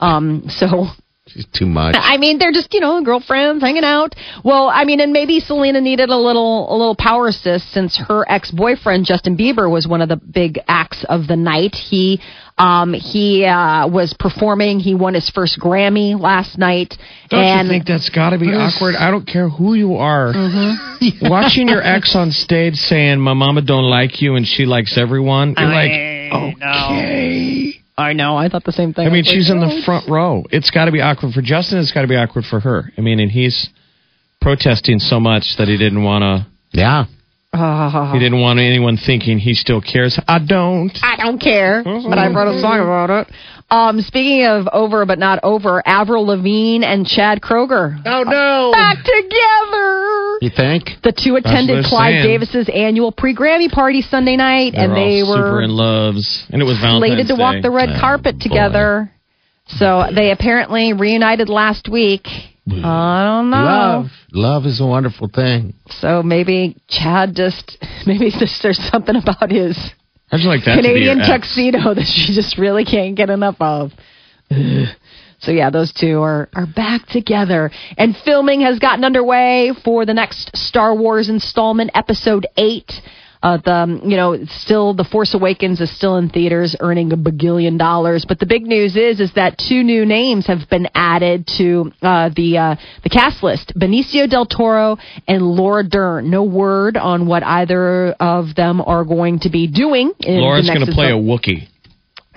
Um, 0.00 0.44
so 0.48 0.86
She's 1.32 1.46
too 1.52 1.66
much. 1.66 1.94
I 1.98 2.16
mean, 2.16 2.38
they're 2.38 2.52
just 2.52 2.72
you 2.72 2.80
know 2.80 3.02
girlfriends 3.02 3.62
hanging 3.62 3.84
out. 3.84 4.14
Well, 4.44 4.68
I 4.72 4.84
mean, 4.84 5.00
and 5.00 5.12
maybe 5.12 5.40
Selena 5.40 5.80
needed 5.80 6.08
a 6.08 6.16
little 6.16 6.72
a 6.72 6.76
little 6.76 6.96
power 6.96 7.28
assist 7.28 7.70
since 7.72 7.98
her 8.08 8.24
ex 8.28 8.50
boyfriend 8.50 9.04
Justin 9.06 9.36
Bieber 9.36 9.70
was 9.70 9.86
one 9.86 10.00
of 10.00 10.08
the 10.08 10.16
big 10.16 10.58
acts 10.66 11.04
of 11.08 11.26
the 11.26 11.36
night. 11.36 11.74
He 11.74 12.20
um 12.56 12.92
he 12.92 13.44
uh, 13.44 13.88
was 13.88 14.14
performing. 14.18 14.80
He 14.80 14.94
won 14.94 15.14
his 15.14 15.28
first 15.30 15.58
Grammy 15.60 16.18
last 16.18 16.58
night. 16.58 16.96
Don't 17.28 17.40
and 17.40 17.68
you 17.68 17.74
think 17.74 17.86
that's 17.86 18.10
got 18.10 18.30
to 18.30 18.38
be 18.38 18.48
awkward? 18.48 18.96
I 18.96 19.10
don't 19.10 19.26
care 19.26 19.48
who 19.48 19.74
you 19.74 19.96
are. 19.96 20.32
Mm-hmm. 20.32 21.28
Watching 21.28 21.68
your 21.68 21.82
ex 21.82 22.16
on 22.16 22.30
stage 22.30 22.74
saying, 22.74 23.20
"My 23.20 23.34
mama 23.34 23.62
don't 23.62 23.88
like 23.88 24.20
you 24.22 24.34
and 24.36 24.46
she 24.46 24.66
likes 24.66 24.96
everyone," 24.98 25.54
you're 25.56 25.68
like, 25.68 25.90
okay. 26.62 27.74
I 27.98 28.12
know. 28.14 28.36
I 28.36 28.48
thought 28.48 28.64
the 28.64 28.72
same 28.72 28.94
thing. 28.94 29.06
I 29.06 29.10
mean, 29.10 29.18
was 29.20 29.26
like, 29.26 29.34
she's 29.34 29.50
in 29.50 29.58
"Oh, 29.58 29.68
the 29.68 29.82
front 29.84 30.08
row. 30.08 30.44
It's 30.50 30.70
got 30.70 30.84
to 30.86 30.92
be 30.92 31.00
awkward 31.02 31.32
for 31.34 31.42
Justin. 31.42 31.78
It's 31.78 31.92
got 31.92 32.02
to 32.02 32.08
be 32.08 32.16
awkward 32.16 32.44
for 32.44 32.60
her. 32.60 32.90
I 32.96 33.00
mean, 33.00 33.18
and 33.20 33.30
he's 33.30 33.68
protesting 34.40 34.98
so 35.00 35.18
much 35.20 35.56
that 35.58 35.68
he 35.68 35.76
didn't 35.76 36.02
want 36.04 36.22
to. 36.22 36.46
yeah. 36.78 37.04
Uh-huh. 37.50 38.12
He 38.12 38.18
didn't 38.18 38.40
want 38.42 38.60
anyone 38.60 38.98
thinking 38.98 39.38
he 39.38 39.54
still 39.54 39.80
cares. 39.80 40.20
I 40.28 40.38
don't. 40.38 40.92
I 41.02 41.16
don't 41.16 41.40
care, 41.40 41.82
but 41.82 42.18
I 42.18 42.28
wrote 42.28 42.54
a 42.54 42.60
song 42.60 42.78
about 42.80 43.08
it. 43.10 43.32
Um, 43.70 44.00
speaking 44.00 44.46
of 44.46 44.66
over 44.72 45.04
but 45.04 45.18
not 45.18 45.40
over, 45.42 45.82
Avril 45.86 46.24
Lavigne 46.26 46.84
and 46.86 47.06
Chad 47.06 47.40
Kroeger 47.42 48.00
Oh 48.06 48.22
no. 48.22 48.72
back 48.72 48.96
together. 49.04 50.38
You 50.40 50.50
think? 50.54 51.02
The 51.02 51.12
two 51.12 51.36
attended 51.36 51.76
they're 51.76 51.82
Clive 51.88 52.22
saying. 52.22 52.26
Davis's 52.40 52.68
annual 52.72 53.12
pre-Grammy 53.12 53.70
party 53.70 54.00
Sunday 54.02 54.36
night, 54.36 54.72
They're 54.74 54.84
and 54.84 54.96
they 54.96 55.20
all 55.20 55.34
super 55.34 55.52
were 55.52 55.62
in 55.62 55.70
loves, 55.70 56.46
and 56.50 56.62
it 56.62 56.64
was 56.64 56.78
Valentine's 56.78 57.10
slated 57.12 57.26
to 57.28 57.36
Day. 57.36 57.40
walk 57.42 57.56
the 57.62 57.70
red 57.70 57.90
Oh, 57.90 58.00
carpet 58.00 58.38
boy. 58.38 58.42
together. 58.48 59.12
So 59.66 60.06
they 60.14 60.30
apparently 60.30 60.94
reunited 60.94 61.48
last 61.50 61.88
week. 61.90 62.26
I 62.70 63.24
don't 63.26 63.50
know. 63.50 63.56
Love. 63.64 64.06
Love 64.32 64.66
is 64.66 64.80
a 64.80 64.86
wonderful 64.86 65.28
thing. 65.28 65.74
So 66.00 66.22
maybe 66.22 66.76
Chad 66.88 67.34
just 67.34 67.76
maybe 68.06 68.30
just, 68.30 68.62
there's 68.62 68.78
something 68.90 69.16
about 69.16 69.50
his 69.50 69.76
How'd 70.30 70.40
you 70.40 70.48
like 70.48 70.64
that? 70.64 70.76
Canadian 70.76 71.18
tuxedo 71.18 71.78
that 71.94 72.06
she 72.06 72.34
just 72.34 72.58
really 72.58 72.84
can't 72.84 73.16
get 73.16 73.30
enough 73.30 73.56
of. 73.60 73.92
So 75.40 75.52
yeah, 75.52 75.70
those 75.70 75.92
two 75.92 76.20
are 76.22 76.48
are 76.54 76.66
back 76.66 77.06
together, 77.06 77.70
and 77.96 78.16
filming 78.24 78.62
has 78.62 78.78
gotten 78.80 79.04
underway 79.04 79.72
for 79.84 80.04
the 80.04 80.14
next 80.14 80.50
Star 80.56 80.94
Wars 80.94 81.28
installment, 81.28 81.92
Episode 81.94 82.46
Eight. 82.56 82.90
Uh, 83.42 83.58
the 83.64 83.72
um, 83.72 84.00
you 84.04 84.16
know 84.16 84.36
still 84.48 84.94
the 84.94 85.04
Force 85.04 85.34
Awakens 85.34 85.80
is 85.80 85.94
still 85.96 86.16
in 86.16 86.28
theaters, 86.28 86.74
earning 86.80 87.12
a 87.12 87.16
bagillion 87.16 87.78
dollars. 87.78 88.24
But 88.26 88.40
the 88.40 88.46
big 88.46 88.64
news 88.64 88.96
is 88.96 89.20
is 89.20 89.32
that 89.34 89.58
two 89.58 89.82
new 89.82 90.04
names 90.04 90.46
have 90.46 90.68
been 90.68 90.88
added 90.94 91.46
to 91.58 91.92
uh, 92.02 92.30
the 92.34 92.58
uh, 92.58 92.76
the 93.02 93.08
cast 93.08 93.42
list: 93.42 93.72
Benicio 93.76 94.28
del 94.28 94.46
Toro 94.46 94.96
and 95.26 95.42
Laura 95.42 95.84
Dern. 95.88 96.30
No 96.30 96.42
word 96.42 96.96
on 96.96 97.26
what 97.26 97.42
either 97.44 98.12
of 98.18 98.54
them 98.54 98.80
are 98.80 99.04
going 99.04 99.40
to 99.40 99.50
be 99.50 99.68
doing. 99.68 100.12
In 100.20 100.40
Laura's 100.40 100.68
going 100.68 100.84
to 100.84 100.92
play 100.92 101.10
a 101.10 101.12
Wookiee. 101.12 101.68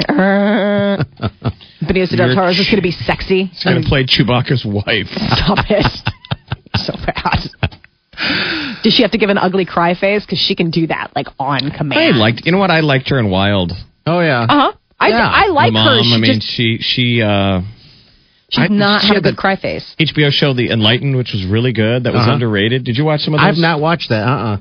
uh, 0.07 1.03
Benicio 1.81 2.15
del 2.15 2.35
Toro 2.35 2.49
is 2.49 2.57
just 2.57 2.69
going 2.69 2.77
to 2.77 2.81
be 2.81 2.91
sexy. 2.91 3.45
He's 3.45 3.63
going 3.63 3.81
to 3.81 3.87
play 3.89 4.05
Chewbacca's 4.05 4.63
wife. 4.65 5.07
Stop 5.09 5.65
it. 5.69 5.85
so 6.75 6.93
bad. 7.05 7.79
Does 8.83 8.93
she 8.93 9.01
have 9.03 9.11
to 9.11 9.17
give 9.17 9.29
an 9.29 9.37
ugly 9.37 9.65
cry 9.65 9.93
face? 9.95 10.23
Because 10.25 10.39
she 10.39 10.55
can 10.55 10.69
do 10.69 10.87
that 10.87 11.11
like 11.15 11.27
on 11.39 11.71
command. 11.71 12.15
I 12.15 12.17
liked. 12.17 12.45
You 12.45 12.51
know 12.51 12.57
what? 12.57 12.71
I 12.71 12.81
liked 12.81 13.09
her 13.09 13.19
in 13.19 13.29
Wild. 13.29 13.71
Oh 14.05 14.19
yeah. 14.19 14.41
Uh 14.43 14.47
huh. 14.49 14.71
I 14.99 15.07
Yeah. 15.09 15.29
I 15.33 15.47
like 15.47 15.73
mom. 15.73 15.87
her. 15.87 16.03
She 16.03 16.13
I 16.13 16.17
mean, 16.17 16.33
just 16.39 16.47
she 16.51 16.77
she 16.79 17.21
uh, 17.21 17.61
she's 18.49 18.65
I- 18.65 18.67
not 18.67 19.01
she 19.01 19.07
have 19.07 19.17
a 19.17 19.21
good 19.21 19.33
the- 19.33 19.37
cry 19.37 19.55
face. 19.55 19.95
HBO 19.99 20.29
show 20.31 20.53
The 20.53 20.69
Enlightened, 20.71 21.15
which 21.15 21.31
was 21.33 21.45
really 21.45 21.73
good. 21.73 22.03
That 22.03 22.13
was 22.13 22.21
Uh-huh. 22.23 22.33
underrated. 22.33 22.83
Did 22.83 22.97
you 22.97 23.05
watch 23.05 23.21
some 23.21 23.33
of 23.33 23.39
those? 23.39 23.47
I've 23.47 23.57
not 23.57 23.79
watched 23.79 24.09
that. 24.09 24.27
Uh 24.27 24.31
uh 24.31 24.57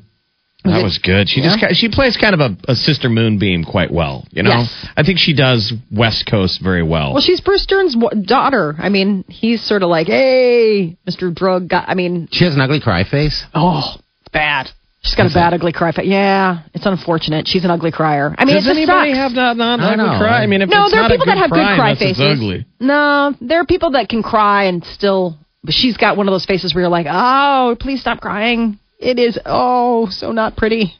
That 0.64 0.82
was 0.82 0.98
good. 0.98 1.28
She 1.28 1.40
just 1.40 1.58
she 1.76 1.88
plays 1.88 2.16
kind 2.16 2.34
of 2.34 2.40
a, 2.40 2.56
a 2.72 2.74
sister 2.76 3.08
moonbeam 3.08 3.64
quite 3.64 3.90
well. 3.90 4.26
You 4.30 4.42
know, 4.42 4.50
Yes. 4.50 4.86
I 4.96 5.02
think 5.02 5.18
she 5.18 5.32
does 5.34 5.72
West 5.90 6.26
Coast 6.26 6.60
very 6.62 6.82
well. 6.82 7.12
Well, 7.14 7.22
she's 7.22 7.40
Bruce 7.40 7.64
Dern's 7.66 7.96
wa- 7.96 8.10
daughter. 8.10 8.74
I 8.78 8.88
mean, 8.90 9.24
he's 9.28 9.62
sort 9.62 9.82
of 9.82 9.88
like, 9.88 10.06
hey, 10.08 10.98
Mr. 11.08 11.34
Drug 11.34 11.68
guy. 11.68 11.84
I 11.86 11.94
mean, 11.94 12.28
She 12.32 12.44
has 12.44 12.54
an 12.54 12.60
ugly 12.60 12.80
cry 12.80 13.04
face. 13.04 13.42
oh, 13.54 13.96
bad. 14.32 14.70
She's 15.02 15.14
got 15.14 15.30
a 15.30 15.34
bad 15.34 15.54
ugly 15.54 15.72
cry 15.72 15.92
face. 15.92 16.04
Yeah, 16.06 16.60
it's 16.74 16.84
unfortunate. 16.84 17.48
She's 17.48 17.64
an 17.64 17.70
ugly 17.70 17.90
crier. 17.90 18.34
I 18.36 18.44
mean, 18.44 18.56
Does 18.56 18.66
it 18.66 18.68
just 18.68 18.76
anybody 18.76 19.12
sucks. 19.12 19.18
have 19.18 19.32
not 19.32 19.56
not 19.56 19.80
I 19.80 19.92
ugly 19.94 20.04
know. 20.04 20.18
cry? 20.18 20.42
I 20.42 20.46
mean, 20.46 20.60
if 20.60 20.68
No, 20.68 20.82
it's 20.84 20.92
there 20.92 21.00
are 21.00 21.08
not 21.08 21.10
a 21.10 21.14
people 21.14 21.26
that 21.26 21.38
have 21.38 21.50
good 21.50 21.56
cry, 21.56 21.76
cry 21.76 21.88
unless 21.92 22.02
it's 22.02 22.18
faces. 22.18 22.38
ugly. 22.38 22.66
No, 22.80 23.34
there 23.40 23.60
are 23.60 23.64
people 23.64 23.92
that 23.92 24.10
can 24.10 24.22
cry 24.22 24.64
and 24.64 24.84
still. 24.84 25.38
But 25.64 25.72
she's 25.74 25.96
got 25.96 26.16
one 26.18 26.26
of 26.28 26.32
those 26.32 26.44
faces 26.46 26.74
where 26.74 26.82
you're 26.82 26.90
like, 26.90 27.06
oh, 27.08 27.76
please 27.80 28.00
stop 28.00 28.20
crying. 28.20 28.78
It 29.00 29.18
is 29.18 29.38
oh 29.46 30.08
so 30.10 30.30
not 30.30 30.56
pretty. 30.56 30.92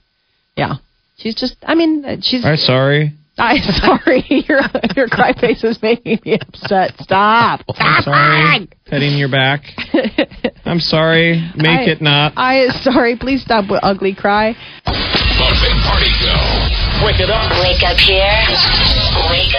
Yeah, 0.56 0.76
she's 1.18 1.34
just. 1.34 1.56
I 1.62 1.74
mean, 1.74 2.20
she's. 2.22 2.42
All 2.44 2.50
right, 2.50 2.58
sorry. 2.58 3.12
I'm 3.38 3.62
sorry, 3.80 4.24
your 4.48 4.60
your 4.96 5.06
cry 5.08 5.32
face 5.38 5.62
is 5.64 5.78
making 5.82 6.18
me 6.24 6.38
upset. 6.40 6.94
Stop. 6.98 7.60
Oh, 7.68 7.74
I'm 7.76 8.02
Stop 8.02 8.04
sorry. 8.04 8.40
crying. 8.42 8.68
Petting 8.86 9.16
your 9.18 9.30
back. 9.30 9.62
I'm 10.64 10.80
sorry. 10.80 11.40
Make 11.56 11.88
I- 11.88 11.90
it 11.92 12.00
not. 12.02 12.32
I 12.36 12.64
am 12.64 12.70
sorry. 12.82 13.16
Please 13.16 13.42
stop 13.42 13.70
with 13.70 13.80
ugly 13.82 14.14
cry. 14.14 14.52
The 14.84 14.92
Big 14.92 15.76
Party 15.84 16.10
Show. 16.20 17.04
Wake 17.04 17.20
it 17.20 17.30
up. 17.30 17.48
Wake 17.60 17.82
up 17.84 17.96
here. 17.96 18.28
Wake 19.30 19.54